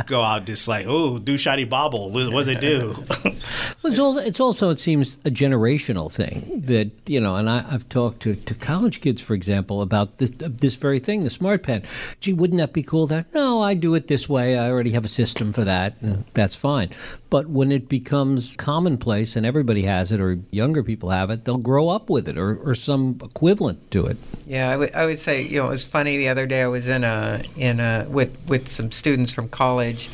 go 0.06 0.22
out 0.22 0.46
just 0.46 0.68
like, 0.68 0.86
"Oh, 0.88 1.18
do 1.18 1.36
shiny 1.36 1.64
bobble. 1.64 2.10
What 2.10 2.30
does 2.30 2.48
it 2.48 2.62
do?" 2.62 3.04
well, 3.24 3.34
it's 3.84 3.98
also, 3.98 4.20
it's 4.20 4.40
also 4.40 4.70
it 4.70 4.78
seems 4.78 5.16
a 5.26 5.30
generational 5.30 6.10
thing 6.10 6.62
that 6.64 6.90
you 7.06 7.20
know, 7.20 7.36
and 7.36 7.50
I, 7.50 7.60
have 7.60 7.90
talked 7.90 8.20
to, 8.22 8.36
to 8.36 8.54
college 8.54 9.02
kids, 9.02 9.20
for 9.20 9.34
example, 9.34 9.82
about 9.82 10.16
this 10.16 10.30
this 10.38 10.76
very 10.76 10.98
thing, 10.98 11.24
the 11.24 11.30
smart 11.30 11.62
pen. 11.62 11.82
Gee, 12.20 12.32
wouldn't 12.32 12.58
that 12.58 12.72
be 12.72 12.82
cool? 12.82 13.06
That 13.06 13.34
no, 13.34 13.60
I 13.60 13.74
do 13.74 13.94
it 13.94 14.06
this 14.06 14.30
way. 14.30 14.56
I 14.56 14.70
already 14.70 14.92
have 14.92 15.04
a 15.04 15.08
system 15.08 15.52
for 15.52 15.64
that, 15.64 16.00
and 16.00 16.24
that's 16.32 16.56
fine. 16.56 16.88
But 17.30 17.48
when 17.48 17.70
it 17.70 17.88
becomes 17.88 18.56
commonplace 18.56 19.36
and 19.36 19.44
everybody 19.44 19.82
has 19.82 20.12
it, 20.12 20.20
or 20.20 20.38
younger 20.50 20.82
people 20.82 21.10
have 21.10 21.30
it, 21.30 21.44
they'll 21.44 21.58
grow 21.58 21.88
up 21.88 22.08
with 22.08 22.26
it, 22.28 22.38
or, 22.38 22.56
or 22.56 22.74
some 22.74 23.18
equivalent 23.22 23.90
to 23.90 24.06
it. 24.06 24.16
Yeah, 24.46 24.70
I 24.70 24.76
would, 24.76 24.94
I 24.94 25.04
would 25.04 25.18
say 25.18 25.42
you 25.42 25.58
know 25.58 25.66
it 25.66 25.70
was 25.70 25.84
funny 25.84 26.16
the 26.16 26.28
other 26.28 26.46
day. 26.46 26.62
I 26.62 26.68
was 26.68 26.88
in 26.88 27.04
a 27.04 27.42
in 27.56 27.80
a 27.80 28.06
with 28.08 28.36
with 28.48 28.68
some 28.68 28.90
students 28.90 29.30
from 29.30 29.48
college 29.48 30.08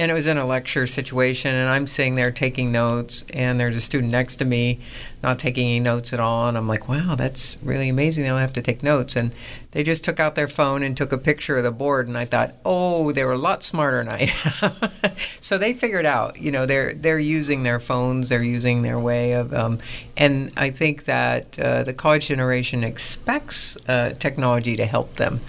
and 0.00 0.10
it 0.10 0.14
was 0.14 0.26
in 0.26 0.38
a 0.38 0.46
lecture 0.46 0.86
situation 0.86 1.54
and 1.54 1.68
i'm 1.68 1.86
sitting 1.86 2.14
there 2.14 2.30
taking 2.30 2.72
notes 2.72 3.24
and 3.34 3.60
there's 3.60 3.76
a 3.76 3.80
student 3.80 4.10
next 4.10 4.36
to 4.36 4.46
me 4.46 4.78
not 5.22 5.38
taking 5.38 5.66
any 5.66 5.80
notes 5.80 6.14
at 6.14 6.18
all 6.18 6.48
and 6.48 6.56
i'm 6.56 6.66
like 6.66 6.88
wow 6.88 7.14
that's 7.14 7.58
really 7.62 7.90
amazing 7.90 8.22
they 8.22 8.30
don't 8.30 8.40
have 8.40 8.52
to 8.52 8.62
take 8.62 8.82
notes. 8.82 9.14
And 9.14 9.32
they 9.72 9.82
just 9.82 10.02
took 10.02 10.18
out 10.18 10.34
their 10.34 10.48
phone 10.48 10.82
and 10.82 10.96
took 10.96 11.12
a 11.12 11.18
picture 11.18 11.58
of 11.58 11.64
the 11.64 11.70
board 11.70 12.08
and 12.08 12.16
i 12.16 12.24
thought 12.24 12.54
oh 12.64 13.12
they 13.12 13.24
were 13.24 13.32
a 13.32 13.38
lot 13.38 13.62
smarter 13.62 14.02
than 14.02 14.08
i 14.08 14.32
am. 14.62 15.12
So 15.42 15.58
they 15.58 15.74
figured 15.74 16.06
out 16.06 16.40
you 16.40 16.50
know 16.50 16.64
they're 16.64 16.94
they're 16.94 17.18
using 17.18 17.62
their 17.62 17.78
phones 17.78 18.30
they're 18.30 18.42
using 18.42 18.80
their 18.82 18.98
way 18.98 19.32
of 19.32 19.52
um, 19.52 19.78
and 20.16 20.50
i 20.56 20.70
think 20.70 21.04
that 21.04 21.58
uh, 21.58 21.82
the 21.82 21.92
college 21.92 22.28
generation 22.28 22.84
expects 22.84 23.76
uh, 23.86 24.14
technology 24.18 24.76
to 24.76 24.86
help 24.86 25.16
them 25.16 25.40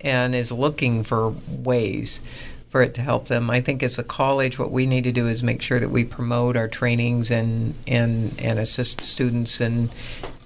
and 0.00 0.34
is 0.34 0.50
looking 0.50 1.04
for 1.04 1.30
ways 1.48 2.20
for 2.72 2.80
it 2.80 2.94
to 2.94 3.02
help 3.02 3.28
them. 3.28 3.50
I 3.50 3.60
think 3.60 3.82
as 3.82 3.98
a 3.98 4.02
college, 4.02 4.58
what 4.58 4.72
we 4.72 4.86
need 4.86 5.04
to 5.04 5.12
do 5.12 5.28
is 5.28 5.42
make 5.42 5.60
sure 5.60 5.78
that 5.78 5.90
we 5.90 6.06
promote 6.06 6.56
our 6.56 6.68
trainings 6.68 7.30
and 7.30 7.74
and, 7.86 8.34
and 8.40 8.58
assist 8.58 9.02
students 9.02 9.60
in 9.60 9.90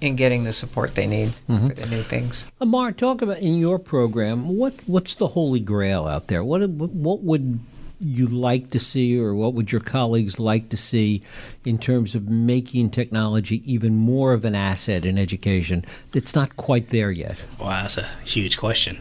in 0.00 0.16
getting 0.16 0.42
the 0.42 0.52
support 0.52 0.97
they 0.97 1.06
need 1.06 1.28
mm-hmm. 1.49 1.68
for 1.68 1.75
the 1.75 1.87
new 1.87 2.02
things. 2.02 2.50
Amar, 2.61 2.90
talk 2.90 3.23
about 3.23 3.38
in 3.38 3.54
your 3.54 3.78
program 3.78 4.56
what 4.56 4.75
what's 4.87 5.14
the 5.14 5.28
holy 5.28 5.61
grail 5.61 6.06
out 6.06 6.26
there? 6.26 6.42
What 6.42 6.68
what 6.68 7.23
would 7.23 7.61
you 8.00 8.26
like 8.26 8.71
to 8.71 8.80
see, 8.80 9.18
or 9.18 9.33
what 9.33 9.54
would 9.54 9.71
your 9.71 9.80
colleagues 9.80 10.40
like 10.40 10.68
to 10.71 10.76
see 10.76 11.23
in 11.65 11.78
terms 11.78 12.17
of 12.17 12.28
making 12.28 12.91
technology 12.91 13.62
even 13.73 13.95
more 13.95 14.32
of 14.32 14.45
an 14.45 14.56
asset 14.56 15.06
in 15.06 15.17
education 15.17 15.84
that's 16.10 16.34
not 16.34 16.56
quite 16.56 16.89
there 16.89 17.12
yet? 17.12 17.43
Wow, 17.60 17.82
that's 17.82 17.97
a 17.97 18.06
huge 18.25 18.58
question. 18.58 18.99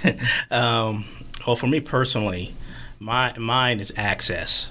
um, 0.50 1.06
well, 1.46 1.56
for 1.56 1.66
me 1.66 1.80
personally, 1.80 2.54
my 3.00 3.36
mine 3.38 3.80
is 3.80 3.92
access. 3.96 4.70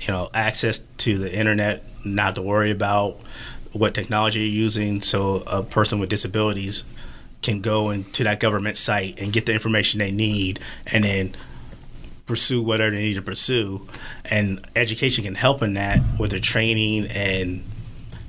You 0.00 0.08
know, 0.08 0.30
access 0.32 0.82
to 0.98 1.18
the 1.18 1.32
internet, 1.32 1.84
not 2.04 2.34
to 2.36 2.42
worry 2.42 2.70
about 2.70 3.20
what 3.72 3.94
technology 3.94 4.40
you're 4.40 4.48
using, 4.48 5.00
so 5.00 5.42
a 5.46 5.62
person 5.62 5.98
with 5.98 6.08
disabilities 6.08 6.84
can 7.42 7.60
go 7.60 7.90
into 7.90 8.24
that 8.24 8.40
government 8.40 8.76
site 8.76 9.20
and 9.20 9.32
get 9.32 9.46
the 9.46 9.52
information 9.52 9.98
they 9.98 10.10
need, 10.10 10.60
and 10.86 11.04
then 11.04 11.34
pursue 12.26 12.62
whatever 12.62 12.94
they 12.94 13.02
need 13.02 13.14
to 13.14 13.22
pursue. 13.22 13.86
And 14.24 14.66
education 14.76 15.24
can 15.24 15.34
help 15.34 15.62
in 15.62 15.74
that 15.74 16.00
with 16.18 16.30
their 16.30 16.40
training 16.40 17.06
and 17.10 17.64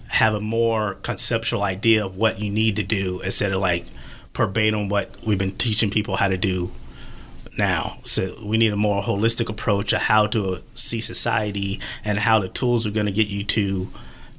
have 0.07 0.33
a 0.33 0.41
more 0.41 0.95
conceptual 0.95 1.63
idea 1.63 2.05
of 2.05 2.17
what 2.17 2.39
you 2.41 2.51
need 2.51 2.75
to 2.75 2.83
do 2.83 3.21
instead 3.21 3.53
of 3.53 3.61
like 3.61 3.85
verbatim 4.33 4.89
what 4.89 5.09
we've 5.25 5.37
been 5.37 5.51
teaching 5.51 5.89
people 5.89 6.15
how 6.15 6.27
to 6.27 6.37
do 6.37 6.71
now. 7.57 7.97
So 8.03 8.35
we 8.43 8.57
need 8.57 8.73
a 8.73 8.77
more 8.77 9.01
holistic 9.01 9.49
approach 9.49 9.93
of 9.93 10.01
how 10.01 10.27
to 10.27 10.59
see 10.75 11.01
society 11.01 11.79
and 12.03 12.19
how 12.19 12.39
the 12.39 12.49
tools 12.49 12.85
are 12.87 12.91
going 12.91 13.05
to 13.05 13.11
get 13.11 13.27
you 13.27 13.43
to 13.45 13.87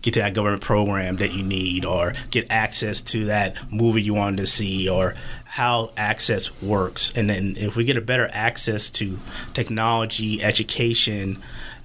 get 0.02 0.14
to 0.14 0.20
that 0.20 0.34
government 0.34 0.62
program 0.62 1.16
that 1.16 1.32
you 1.32 1.44
need 1.44 1.84
or 1.84 2.12
get 2.30 2.50
access 2.50 3.00
to 3.00 3.26
that 3.26 3.56
movie 3.72 4.02
you 4.02 4.14
wanted 4.14 4.38
to 4.38 4.46
see 4.46 4.88
or 4.88 5.14
how 5.44 5.92
access 5.96 6.62
works. 6.62 7.12
And 7.14 7.30
then 7.30 7.54
if 7.56 7.76
we 7.76 7.84
get 7.84 7.96
a 7.96 8.00
better 8.00 8.28
access 8.32 8.90
to 8.92 9.18
technology, 9.54 10.42
education, 10.42 11.38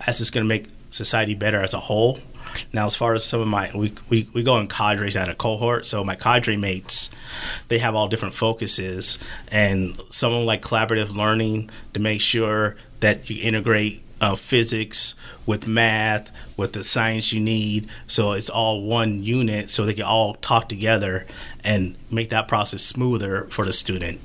that's 0.03 0.17
just 0.17 0.33
going 0.33 0.43
to 0.43 0.49
make 0.49 0.67
society 0.97 1.35
better 1.35 1.61
as 1.61 1.73
a 1.73 1.79
whole. 1.79 2.19
Now, 2.73 2.85
as 2.85 2.95
far 2.95 3.13
as 3.13 3.23
some 3.23 3.39
of 3.39 3.47
my, 3.47 3.69
we, 3.75 3.93
we, 4.09 4.27
we 4.33 4.43
go 4.43 4.57
in 4.57 4.67
cadres 4.67 5.15
at 5.15 5.29
a 5.29 5.35
cohort. 5.35 5.85
So 5.85 6.03
my 6.03 6.15
cadre 6.15 6.57
mates, 6.57 7.09
they 7.67 7.77
have 7.79 7.95
all 7.95 8.07
different 8.07 8.33
focuses. 8.33 9.19
And 9.51 9.99
someone 10.09 10.45
like 10.45 10.61
collaborative 10.61 11.15
learning 11.15 11.69
to 11.93 11.99
make 11.99 12.21
sure 12.21 12.75
that 12.99 13.29
you 13.29 13.39
integrate 13.41 14.01
uh, 14.19 14.35
physics 14.35 15.13
with 15.45 15.67
math 15.67 16.31
with 16.57 16.73
the 16.73 16.83
science 16.83 17.31
you 17.31 17.39
need 17.39 17.87
so 18.07 18.31
it's 18.31 18.49
all 18.49 18.81
one 18.81 19.23
unit 19.23 19.69
so 19.69 19.85
they 19.85 19.93
can 19.93 20.05
all 20.05 20.33
talk 20.35 20.67
together 20.67 21.23
and 21.63 21.95
make 22.11 22.29
that 22.31 22.47
process 22.47 22.81
smoother 22.81 23.43
for 23.51 23.63
the 23.63 23.71
student 23.71 24.19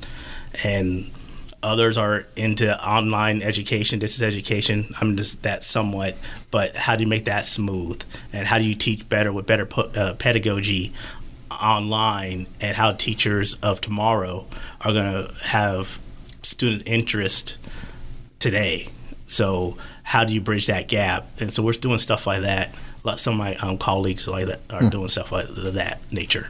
and 0.64 1.11
Others 1.62 1.96
are 1.96 2.27
into 2.35 2.88
online 2.88 3.40
education, 3.40 3.98
distance 4.01 4.22
education. 4.22 4.85
I'm 5.01 5.16
just 5.16 5.44
that 5.44 5.62
somewhat, 5.62 6.16
but 6.51 6.75
how 6.75 6.96
do 6.96 7.05
you 7.05 7.09
make 7.09 7.27
that 7.27 7.44
smooth? 7.44 8.03
And 8.33 8.46
how 8.46 8.59
do 8.59 8.64
you 8.64 8.75
teach 8.75 9.09
better 9.09 9.33
with 9.33 9.46
better 9.46 9.68
uh, 9.96 10.14
pedagogy 10.18 10.92
online? 11.51 12.48
And 12.61 12.77
how 12.77 12.92
teachers 12.92 13.55
of 13.62 13.81
tomorrow 13.81 14.44
are 14.81 14.92
going 14.92 15.27
to 15.27 15.35
have 15.44 16.01
student 16.42 16.83
interest 16.87 17.59
today? 18.40 18.88
So 19.27 19.79
how 20.03 20.25
do 20.25 20.35
you 20.35 20.40
bridge 20.40 20.66
that 20.66 20.88
gap? 20.88 21.27
And 21.38 21.53
so 21.53 21.62
we're 21.62 21.72
doing 21.72 21.98
stuff 21.98 22.27
like 22.27 22.42
that. 22.42 22.75
Some 23.16 23.35
of 23.35 23.38
my 23.38 23.55
um, 23.57 23.79
colleagues 23.79 24.29
like 24.29 24.46
that 24.46 24.61
are 24.70 24.81
hmm. 24.81 24.88
doing 24.88 25.09
stuff 25.09 25.33
like 25.33 25.46
that 25.48 26.01
nature. 26.12 26.48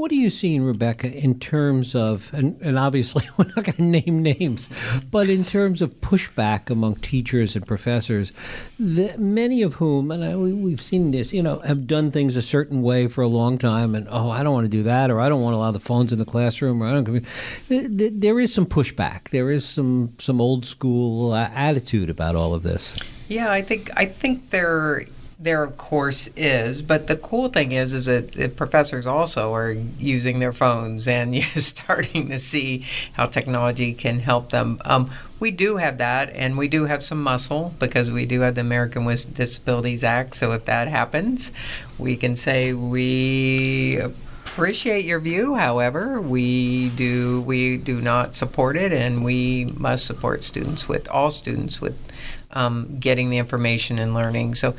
What 0.00 0.12
are 0.12 0.14
you 0.14 0.30
seeing, 0.30 0.62
Rebecca, 0.62 1.12
in 1.12 1.38
terms 1.38 1.94
of, 1.94 2.32
and, 2.32 2.58
and 2.62 2.78
obviously 2.78 3.28
we're 3.36 3.44
not 3.54 3.66
going 3.66 3.76
to 3.76 3.82
name 3.82 4.22
names, 4.22 4.70
but 5.10 5.28
in 5.28 5.44
terms 5.44 5.82
of 5.82 6.00
pushback 6.00 6.70
among 6.70 6.94
teachers 6.96 7.54
and 7.54 7.66
professors, 7.66 8.32
the, 8.78 9.14
many 9.18 9.60
of 9.60 9.74
whom, 9.74 10.10
and 10.10 10.24
I, 10.24 10.36
we, 10.36 10.70
have 10.70 10.80
seen 10.80 11.10
this, 11.10 11.34
you 11.34 11.42
know, 11.42 11.58
have 11.58 11.86
done 11.86 12.12
things 12.12 12.34
a 12.38 12.40
certain 12.40 12.80
way 12.80 13.08
for 13.08 13.20
a 13.20 13.26
long 13.26 13.58
time, 13.58 13.94
and 13.94 14.08
oh, 14.08 14.30
I 14.30 14.42
don't 14.42 14.54
want 14.54 14.64
to 14.64 14.70
do 14.70 14.84
that, 14.84 15.10
or 15.10 15.20
I 15.20 15.28
don't 15.28 15.42
want 15.42 15.52
to 15.52 15.58
allow 15.58 15.70
the 15.70 15.78
phones 15.78 16.14
in 16.14 16.18
the 16.18 16.24
classroom, 16.24 16.82
or 16.82 16.86
I 16.86 16.92
don't. 16.92 17.22
There 17.68 18.40
is 18.40 18.54
some 18.54 18.64
pushback. 18.64 19.28
There 19.28 19.50
is 19.50 19.68
some 19.68 20.14
some 20.16 20.40
old 20.40 20.64
school 20.64 21.32
uh, 21.32 21.50
attitude 21.54 22.08
about 22.08 22.36
all 22.36 22.54
of 22.54 22.62
this. 22.62 22.98
Yeah, 23.28 23.52
I 23.52 23.60
think 23.60 23.90
I 23.98 24.06
think 24.06 24.48
there 24.48 25.02
there 25.42 25.62
of 25.64 25.78
course 25.78 26.28
is, 26.36 26.82
but 26.82 27.06
the 27.06 27.16
cool 27.16 27.48
thing 27.48 27.72
is 27.72 27.94
is 27.94 28.04
that 28.06 28.56
professors 28.56 29.06
also 29.06 29.54
are 29.54 29.70
using 29.70 30.38
their 30.38 30.52
phones 30.52 31.08
and 31.08 31.34
you're 31.34 31.42
starting 31.42 32.28
to 32.28 32.38
see 32.38 32.84
how 33.14 33.24
technology 33.24 33.94
can 33.94 34.18
help 34.18 34.50
them. 34.50 34.78
Um, 34.84 35.10
we 35.40 35.50
do 35.50 35.78
have 35.78 35.96
that, 35.98 36.30
and 36.34 36.58
we 36.58 36.68
do 36.68 36.84
have 36.84 37.02
some 37.02 37.22
muscle 37.22 37.74
because 37.78 38.10
we 38.10 38.26
do 38.26 38.40
have 38.40 38.56
the 38.56 38.60
American 38.60 39.06
with 39.06 39.34
Disabilities 39.34 40.04
Act. 40.04 40.36
So 40.36 40.52
if 40.52 40.66
that 40.66 40.88
happens, 40.88 41.50
we 41.98 42.14
can 42.16 42.36
say 42.36 42.74
we 42.74 43.98
appreciate 43.98 45.06
your 45.06 45.20
view. 45.20 45.54
However, 45.54 46.20
we 46.20 46.90
do 46.90 47.40
we 47.42 47.78
do 47.78 48.02
not 48.02 48.34
support 48.34 48.76
it, 48.76 48.92
and 48.92 49.24
we 49.24 49.72
must 49.78 50.04
support 50.04 50.44
students 50.44 50.86
with 50.86 51.08
all 51.08 51.30
students 51.30 51.80
with 51.80 52.09
um, 52.52 52.98
getting 52.98 53.30
the 53.30 53.38
information 53.38 53.98
and 53.98 54.14
learning. 54.14 54.54
So 54.54 54.74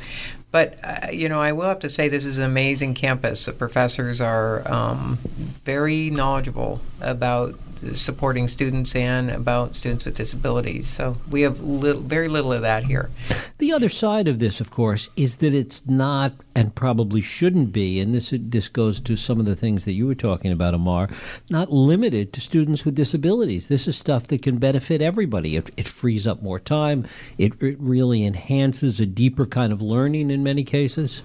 but 0.52 0.78
uh, 0.84 1.10
you 1.10 1.28
know, 1.30 1.40
I 1.40 1.52
will 1.52 1.66
have 1.66 1.80
to 1.80 1.88
say 1.88 2.08
this 2.08 2.26
is 2.26 2.38
an 2.38 2.44
amazing 2.44 2.94
campus. 2.94 3.46
The 3.46 3.52
professors 3.52 4.20
are 4.20 4.70
um, 4.70 5.18
very 5.64 6.10
knowledgeable 6.10 6.82
about 7.00 7.58
supporting 7.92 8.48
students 8.48 8.94
and 8.94 9.30
about 9.30 9.74
students 9.74 10.04
with 10.04 10.16
disabilities. 10.16 10.86
So 10.86 11.16
we 11.30 11.42
have 11.42 11.60
little, 11.60 12.02
very 12.02 12.28
little 12.28 12.52
of 12.52 12.62
that 12.62 12.84
here. 12.84 13.10
The 13.58 13.72
other 13.72 13.88
side 13.88 14.28
of 14.28 14.38
this, 14.38 14.60
of 14.60 14.70
course, 14.70 15.08
is 15.16 15.36
that 15.36 15.54
it's 15.54 15.86
not 15.86 16.32
and 16.54 16.74
probably 16.74 17.20
shouldn't 17.20 17.72
be, 17.72 17.98
and 18.00 18.14
this 18.14 18.34
this 18.36 18.68
goes 18.68 19.00
to 19.00 19.16
some 19.16 19.40
of 19.40 19.46
the 19.46 19.56
things 19.56 19.84
that 19.84 19.92
you 19.92 20.06
were 20.06 20.14
talking 20.14 20.52
about, 20.52 20.74
Amar, 20.74 21.08
not 21.50 21.72
limited 21.72 22.32
to 22.32 22.40
students 22.40 22.84
with 22.84 22.94
disabilities. 22.94 23.68
This 23.68 23.88
is 23.88 23.96
stuff 23.96 24.26
that 24.28 24.42
can 24.42 24.58
benefit 24.58 25.00
everybody. 25.00 25.56
It, 25.56 25.70
it 25.76 25.88
frees 25.88 26.26
up 26.26 26.42
more 26.42 26.58
time. 26.58 27.06
It, 27.38 27.60
it 27.62 27.76
really 27.80 28.24
enhances 28.24 29.00
a 29.00 29.06
deeper 29.06 29.46
kind 29.46 29.72
of 29.72 29.80
learning 29.80 30.30
in 30.30 30.42
many 30.42 30.64
cases. 30.64 31.22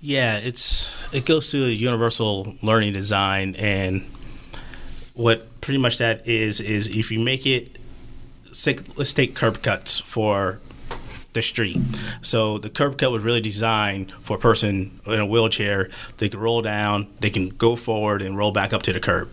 Yeah, 0.00 0.38
it's 0.42 0.92
it 1.14 1.24
goes 1.24 1.50
to 1.52 1.64
a 1.64 1.70
universal 1.70 2.52
learning 2.62 2.92
design, 2.92 3.54
and 3.56 4.04
what 5.14 5.60
pretty 5.60 5.78
much 5.78 5.98
that 5.98 6.26
is 6.28 6.60
is 6.60 6.88
if 6.88 7.10
you 7.10 7.24
make 7.24 7.46
it, 7.46 7.78
let's 8.96 9.12
take 9.12 9.34
curb 9.34 9.62
cuts 9.62 10.00
for 10.00 10.60
the 11.32 11.42
street. 11.42 11.78
So 12.22 12.58
the 12.58 12.70
curb 12.70 12.98
cut 12.98 13.10
was 13.10 13.22
really 13.22 13.40
designed 13.40 14.12
for 14.12 14.36
a 14.36 14.40
person 14.40 15.00
in 15.06 15.20
a 15.20 15.26
wheelchair. 15.26 15.90
They 16.18 16.28
can 16.28 16.40
roll 16.40 16.62
down, 16.62 17.08
they 17.20 17.30
can 17.30 17.48
go 17.50 17.76
forward 17.76 18.22
and 18.22 18.36
roll 18.36 18.52
back 18.52 18.72
up 18.72 18.82
to 18.84 18.92
the 18.92 19.00
curb. 19.00 19.30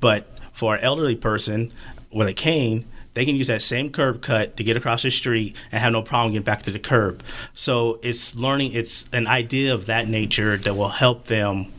But 0.00 0.26
for 0.52 0.74
an 0.74 0.80
elderly 0.82 1.16
person 1.16 1.70
with 2.12 2.28
a 2.28 2.32
cane, 2.32 2.84
they 3.14 3.24
can 3.24 3.34
use 3.34 3.48
that 3.48 3.62
same 3.62 3.90
curb 3.90 4.22
cut 4.22 4.56
to 4.56 4.64
get 4.64 4.76
across 4.76 5.02
the 5.02 5.10
street 5.10 5.56
and 5.72 5.80
have 5.80 5.92
no 5.92 6.02
problem 6.02 6.32
getting 6.32 6.44
back 6.44 6.62
to 6.62 6.70
the 6.70 6.78
curb. 6.78 7.22
So 7.52 7.98
it's 8.02 8.36
learning, 8.36 8.72
it's 8.72 9.08
an 9.12 9.26
idea 9.26 9.74
of 9.74 9.86
that 9.86 10.08
nature 10.08 10.56
that 10.56 10.74
will 10.74 10.90
help 10.90 11.26
them 11.26 11.72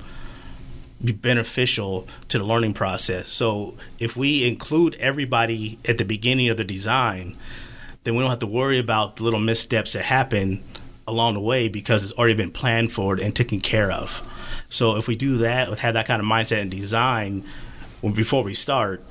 be 1.03 1.11
beneficial 1.11 2.07
to 2.29 2.37
the 2.37 2.43
learning 2.43 2.73
process. 2.73 3.29
So 3.29 3.77
if 3.99 4.15
we 4.15 4.47
include 4.47 4.95
everybody 4.95 5.79
at 5.87 5.97
the 5.97 6.05
beginning 6.05 6.49
of 6.49 6.57
the 6.57 6.63
design, 6.63 7.35
then 8.03 8.15
we 8.15 8.21
don't 8.21 8.29
have 8.29 8.39
to 8.39 8.47
worry 8.47 8.79
about 8.79 9.17
the 9.17 9.23
little 9.23 9.39
missteps 9.39 9.93
that 9.93 10.05
happen 10.05 10.63
along 11.07 11.33
the 11.33 11.39
way 11.39 11.67
because 11.67 12.03
it's 12.03 12.13
already 12.13 12.35
been 12.35 12.51
planned 12.51 12.91
for 12.91 13.15
and 13.15 13.35
taken 13.35 13.59
care 13.59 13.91
of. 13.91 14.21
So 14.69 14.95
if 14.97 15.07
we 15.07 15.15
do 15.15 15.37
that, 15.37 15.67
have 15.79 15.95
that 15.95 16.07
kind 16.07 16.21
of 16.21 16.27
mindset 16.27 16.61
and 16.61 16.71
design 16.71 17.43
when 18.01 18.13
before 18.13 18.43
we 18.43 18.53
start, 18.53 19.03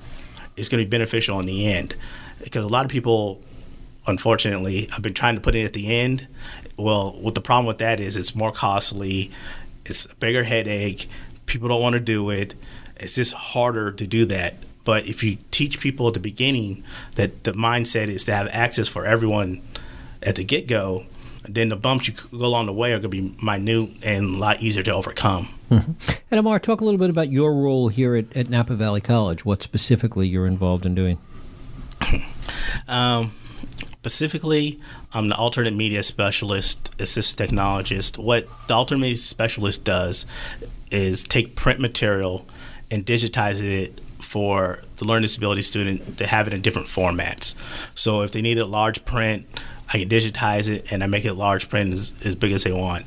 it's 0.56 0.68
going 0.68 0.82
to 0.82 0.88
be 0.88 0.90
beneficial 0.96 1.38
in 1.40 1.46
the 1.46 1.66
end. 1.66 1.94
Because 2.42 2.64
a 2.64 2.68
lot 2.68 2.84
of 2.84 2.90
people, 2.90 3.42
unfortunately, 4.06 4.86
have 4.86 5.02
been 5.02 5.14
trying 5.14 5.34
to 5.34 5.40
put 5.40 5.54
it 5.54 5.64
at 5.64 5.72
the 5.72 5.94
end. 5.94 6.26
Well, 6.76 7.12
what 7.20 7.34
the 7.34 7.40
problem 7.40 7.66
with 7.66 7.78
that 7.78 8.00
is, 8.00 8.16
it's 8.16 8.34
more 8.34 8.52
costly, 8.52 9.30
it's 9.84 10.06
a 10.06 10.14
bigger 10.16 10.44
headache. 10.44 11.08
People 11.50 11.68
don't 11.68 11.82
want 11.82 11.94
to 11.94 12.00
do 12.00 12.30
it. 12.30 12.54
It's 12.96 13.16
just 13.16 13.32
harder 13.32 13.90
to 13.90 14.06
do 14.06 14.24
that. 14.26 14.54
But 14.84 15.08
if 15.08 15.24
you 15.24 15.38
teach 15.50 15.80
people 15.80 16.06
at 16.06 16.14
the 16.14 16.20
beginning 16.20 16.84
that 17.16 17.42
the 17.42 17.52
mindset 17.52 18.06
is 18.06 18.24
to 18.26 18.34
have 18.34 18.48
access 18.52 18.86
for 18.86 19.04
everyone 19.04 19.60
at 20.22 20.36
the 20.36 20.44
get 20.44 20.68
go, 20.68 21.06
then 21.42 21.70
the 21.70 21.76
bumps 21.76 22.06
you 22.06 22.14
go 22.14 22.46
along 22.46 22.66
the 22.66 22.72
way 22.72 22.92
are 22.92 23.00
going 23.00 23.10
to 23.10 23.34
be 23.34 23.34
minute 23.42 23.90
and 24.04 24.36
a 24.36 24.38
lot 24.38 24.62
easier 24.62 24.84
to 24.84 24.92
overcome. 24.92 25.48
Mm-hmm. 25.70 26.12
And 26.30 26.38
Amar, 26.38 26.60
talk 26.60 26.80
a 26.80 26.84
little 26.84 26.98
bit 26.98 27.10
about 27.10 27.30
your 27.30 27.52
role 27.52 27.88
here 27.88 28.14
at, 28.14 28.36
at 28.36 28.48
Napa 28.48 28.74
Valley 28.74 29.00
College. 29.00 29.44
What 29.44 29.60
specifically 29.60 30.28
you're 30.28 30.46
involved 30.46 30.86
in 30.86 30.94
doing? 30.94 31.18
um, 32.88 33.32
specifically, 33.82 34.80
I'm 35.12 35.28
the 35.28 35.36
alternate 35.36 35.74
media 35.74 36.04
specialist, 36.04 36.94
assistant 37.00 37.50
technologist. 37.50 38.18
What 38.18 38.48
the 38.68 38.74
alternate 38.74 39.00
media 39.00 39.16
specialist 39.16 39.84
does 39.84 40.26
is 40.90 41.24
take 41.24 41.56
print 41.56 41.80
material 41.80 42.46
and 42.90 43.04
digitize 43.04 43.62
it 43.62 44.00
for 44.22 44.82
the 44.96 45.04
learning 45.04 45.22
disability 45.22 45.62
student 45.62 46.18
to 46.18 46.26
have 46.26 46.46
it 46.46 46.52
in 46.52 46.60
different 46.60 46.88
formats. 46.88 47.54
So 47.94 48.22
if 48.22 48.32
they 48.32 48.42
need 48.42 48.58
a 48.58 48.66
large 48.66 49.04
print, 49.04 49.46
I 49.92 49.98
can 49.98 50.08
digitize 50.08 50.68
it 50.68 50.92
and 50.92 51.02
I 51.02 51.06
make 51.06 51.24
it 51.24 51.34
large 51.34 51.68
print 51.68 51.92
as, 51.92 52.12
as 52.24 52.34
big 52.34 52.52
as 52.52 52.64
they 52.64 52.72
want. 52.72 53.04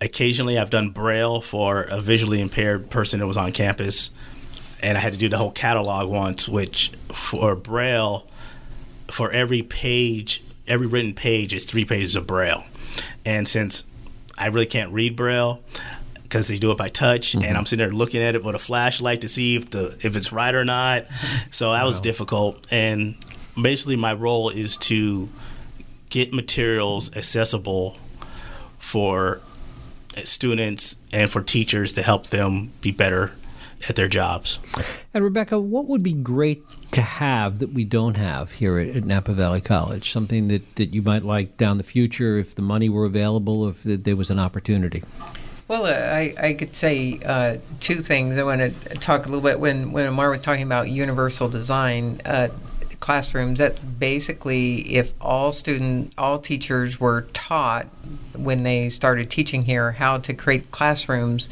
Occasionally, 0.00 0.58
I've 0.58 0.70
done 0.70 0.90
Braille 0.90 1.40
for 1.40 1.82
a 1.82 2.00
visually 2.00 2.40
impaired 2.40 2.90
person 2.90 3.20
that 3.20 3.26
was 3.26 3.36
on 3.36 3.52
campus, 3.52 4.10
and 4.82 4.98
I 4.98 5.00
had 5.00 5.14
to 5.14 5.18
do 5.18 5.28
the 5.28 5.38
whole 5.38 5.50
catalog 5.50 6.10
once, 6.10 6.48
which 6.48 6.90
for 7.08 7.56
Braille, 7.56 8.26
for 9.08 9.32
every 9.32 9.62
page, 9.62 10.44
every 10.66 10.86
written 10.86 11.14
page 11.14 11.54
is 11.54 11.64
three 11.64 11.84
pages 11.84 12.16
of 12.16 12.26
Braille. 12.26 12.64
And 13.24 13.48
since 13.48 13.84
I 14.36 14.48
really 14.48 14.66
can't 14.66 14.92
read 14.92 15.16
Braille, 15.16 15.60
because 16.34 16.48
they 16.48 16.58
do 16.58 16.72
it 16.72 16.76
by 16.76 16.88
touch, 16.88 17.30
mm-hmm. 17.30 17.44
and 17.44 17.56
I'm 17.56 17.64
sitting 17.64 17.84
there 17.86 17.94
looking 17.94 18.20
at 18.20 18.34
it 18.34 18.42
with 18.42 18.56
a 18.56 18.58
flashlight 18.58 19.20
to 19.20 19.28
see 19.28 19.54
if 19.54 19.70
the 19.70 19.96
if 20.02 20.16
it's 20.16 20.32
right 20.32 20.54
or 20.54 20.64
not. 20.64 21.06
So 21.52 21.70
that 21.70 21.82
wow. 21.82 21.86
was 21.86 22.00
difficult, 22.00 22.66
and 22.72 23.14
basically 23.60 23.94
my 23.94 24.12
role 24.12 24.50
is 24.50 24.76
to 24.78 25.28
get 26.08 26.32
materials 26.32 27.14
accessible 27.14 27.96
for 28.80 29.40
students 30.24 30.96
and 31.12 31.30
for 31.30 31.42
teachers 31.42 31.92
to 31.92 32.02
help 32.02 32.26
them 32.28 32.72
be 32.80 32.90
better 32.90 33.32
at 33.88 33.94
their 33.94 34.08
jobs. 34.08 34.58
And 35.12 35.22
Rebecca, 35.22 35.60
what 35.60 35.86
would 35.86 36.02
be 36.02 36.12
great 36.12 36.64
to 36.92 37.02
have 37.02 37.60
that 37.60 37.72
we 37.72 37.84
don't 37.84 38.16
have 38.16 38.50
here 38.52 38.78
at, 38.78 38.96
at, 38.96 39.04
Napa 39.04 39.32
Valley 39.32 39.60
College? 39.60 40.10
Something 40.10 40.48
that, 40.48 40.76
that 40.76 40.92
you 40.94 41.02
might 41.02 41.22
like 41.22 41.56
down 41.56 41.78
the 41.78 41.84
future 41.84 42.38
if 42.38 42.56
the 42.56 42.62
money 42.62 42.88
were 42.88 43.04
available, 43.04 43.68
if 43.68 43.82
there 43.84 44.16
was 44.16 44.30
an 44.30 44.40
opportunity? 44.40 45.04
Well, 45.66 45.86
uh, 45.86 46.14
I, 46.14 46.34
I 46.38 46.52
could 46.54 46.76
say 46.76 47.18
uh, 47.24 47.56
two 47.80 47.94
things. 47.94 48.36
I 48.36 48.42
want 48.42 48.60
to 48.60 48.94
talk 48.96 49.24
a 49.24 49.28
little 49.28 49.42
bit 49.42 49.58
when, 49.58 49.92
when 49.92 50.06
Amar 50.06 50.30
was 50.30 50.42
talking 50.42 50.62
about 50.62 50.90
universal 50.90 51.48
design. 51.48 52.20
Uh, 52.24 52.48
classrooms 53.00 53.58
that 53.58 53.98
basically 53.98 54.76
if 54.94 55.12
all 55.20 55.52
student 55.52 56.10
all 56.16 56.38
teachers 56.38 56.98
were 56.98 57.22
taught 57.34 57.84
when 58.34 58.62
they 58.62 58.88
started 58.88 59.28
teaching 59.28 59.62
here 59.62 59.92
how 59.92 60.16
to 60.16 60.32
create 60.32 60.70
classrooms 60.70 61.50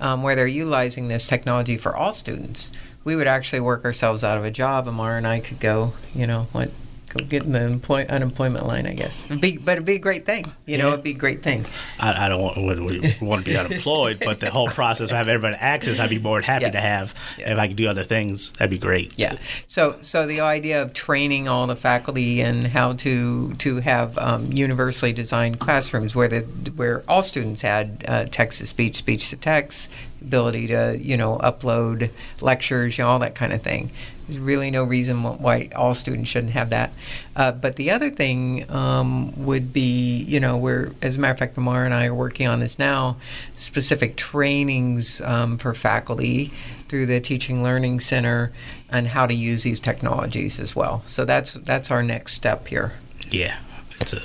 um, 0.00 0.24
where 0.24 0.34
they're 0.34 0.48
utilizing 0.48 1.06
this 1.06 1.28
technology 1.28 1.76
for 1.76 1.94
all 1.94 2.10
students 2.10 2.72
we 3.04 3.14
would 3.14 3.28
actually 3.28 3.60
work 3.60 3.84
ourselves 3.84 4.24
out 4.24 4.36
of 4.36 4.44
a 4.44 4.50
job 4.50 4.88
amar 4.88 5.16
and 5.16 5.24
i 5.24 5.38
could 5.38 5.60
go 5.60 5.92
you 6.16 6.26
know 6.26 6.48
what 6.50 6.68
go 7.08 7.24
get 7.24 7.44
in 7.44 7.52
the 7.52 7.62
employ- 7.62 8.06
unemployment 8.08 8.66
line, 8.66 8.86
I 8.86 8.94
guess. 8.94 9.26
Be, 9.26 9.58
but 9.58 9.72
it'd 9.72 9.84
be 9.84 9.94
a 9.94 9.98
great 9.98 10.24
thing. 10.24 10.44
You 10.66 10.76
yeah. 10.76 10.78
know, 10.78 10.88
it'd 10.92 11.04
be 11.04 11.12
a 11.12 11.14
great 11.14 11.42
thing. 11.42 11.64
I, 12.00 12.26
I 12.26 12.28
don't 12.28 12.42
want, 12.42 12.56
want, 12.58 13.20
want 13.22 13.44
to 13.44 13.50
be 13.50 13.56
unemployed, 13.56 14.20
but 14.24 14.40
the 14.40 14.50
whole 14.50 14.68
process 14.68 15.10
of 15.10 15.16
having 15.16 15.34
everybody 15.34 15.56
access, 15.60 15.98
I'd 15.98 16.10
be 16.10 16.18
more 16.18 16.38
than 16.38 16.44
happy 16.44 16.66
yeah. 16.66 16.70
to 16.70 16.80
have. 16.80 17.14
Yeah. 17.38 17.52
If 17.52 17.58
I 17.58 17.68
could 17.68 17.76
do 17.76 17.88
other 17.88 18.04
things, 18.04 18.52
that'd 18.52 18.70
be 18.70 18.78
great. 18.78 19.18
Yeah. 19.18 19.36
So, 19.66 19.96
so 20.02 20.26
the 20.26 20.40
idea 20.40 20.82
of 20.82 20.92
training 20.92 21.48
all 21.48 21.66
the 21.66 21.76
faculty 21.76 22.40
and 22.40 22.66
how 22.66 22.92
to 22.94 23.54
to 23.54 23.76
have 23.80 24.18
um, 24.18 24.52
universally 24.52 25.12
designed 25.12 25.60
classrooms 25.60 26.14
where 26.14 26.28
the 26.28 26.40
where 26.76 27.02
all 27.08 27.22
students 27.22 27.62
had 27.62 28.04
uh, 28.08 28.24
text 28.26 28.58
to 28.58 28.66
speech, 28.66 28.96
speech 28.96 29.30
to 29.30 29.36
text, 29.36 29.90
ability 30.20 30.66
to 30.68 30.98
you 31.00 31.16
know 31.16 31.38
upload 31.38 32.10
lectures, 32.40 32.98
you 32.98 33.04
know, 33.04 33.10
all 33.10 33.18
that 33.18 33.34
kind 33.34 33.52
of 33.52 33.62
thing. 33.62 33.90
There's 34.28 34.38
really 34.38 34.70
no 34.70 34.84
reason 34.84 35.22
why 35.22 35.70
all 35.74 35.94
students 35.94 36.28
shouldn't 36.28 36.52
have 36.52 36.68
that. 36.70 36.92
Uh, 37.34 37.52
but 37.52 37.76
the 37.76 37.90
other 37.90 38.10
thing 38.10 38.70
um, 38.70 39.32
would 39.42 39.72
be, 39.72 40.22
you 40.24 40.38
know, 40.38 40.58
we're, 40.58 40.92
as 41.00 41.16
a 41.16 41.18
matter 41.18 41.32
of 41.32 41.38
fact, 41.38 41.56
Amar 41.56 41.86
and 41.86 41.94
I 41.94 42.06
are 42.06 42.14
working 42.14 42.46
on 42.46 42.60
this 42.60 42.78
now, 42.78 43.16
specific 43.56 44.16
trainings 44.16 45.22
um, 45.22 45.56
for 45.56 45.72
faculty 45.72 46.52
through 46.88 47.06
the 47.06 47.20
Teaching 47.20 47.62
Learning 47.62 48.00
Center 48.00 48.52
on 48.92 49.06
how 49.06 49.26
to 49.26 49.34
use 49.34 49.62
these 49.62 49.80
technologies 49.80 50.60
as 50.60 50.76
well. 50.76 51.02
So 51.06 51.24
that's 51.24 51.52
that's 51.52 51.90
our 51.90 52.02
next 52.02 52.34
step 52.34 52.68
here. 52.68 52.92
Yeah, 53.30 53.56
it's 54.00 54.12
a 54.12 54.20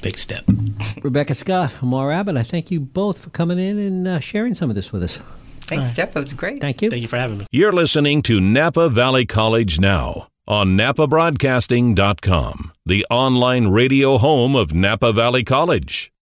big 0.00 0.16
step. 0.16 0.44
Rebecca 1.02 1.34
Scott, 1.34 1.76
Amar 1.82 2.10
Abbott, 2.10 2.36
I 2.36 2.42
thank 2.42 2.70
you 2.70 2.80
both 2.80 3.18
for 3.18 3.30
coming 3.30 3.58
in 3.58 3.78
and 3.78 4.08
uh, 4.08 4.18
sharing 4.20 4.54
some 4.54 4.70
of 4.70 4.76
this 4.76 4.92
with 4.92 5.02
us. 5.02 5.20
Thanks, 5.68 5.94
Jeff. 5.94 6.16
It 6.16 6.20
was 6.20 6.32
great. 6.34 6.60
Thank 6.60 6.82
you. 6.82 6.90
Thank 6.90 7.02
you 7.02 7.08
for 7.08 7.18
having 7.18 7.38
me. 7.38 7.46
You're 7.50 7.72
listening 7.72 8.22
to 8.22 8.40
Napa 8.40 8.88
Valley 8.88 9.26
College 9.26 9.78
Now 9.80 10.28
on 10.46 10.76
napabroadcasting.com, 10.78 12.72
the 12.86 13.06
online 13.10 13.68
radio 13.68 14.16
home 14.18 14.56
of 14.56 14.72
Napa 14.74 15.12
Valley 15.12 15.44
College. 15.44 16.10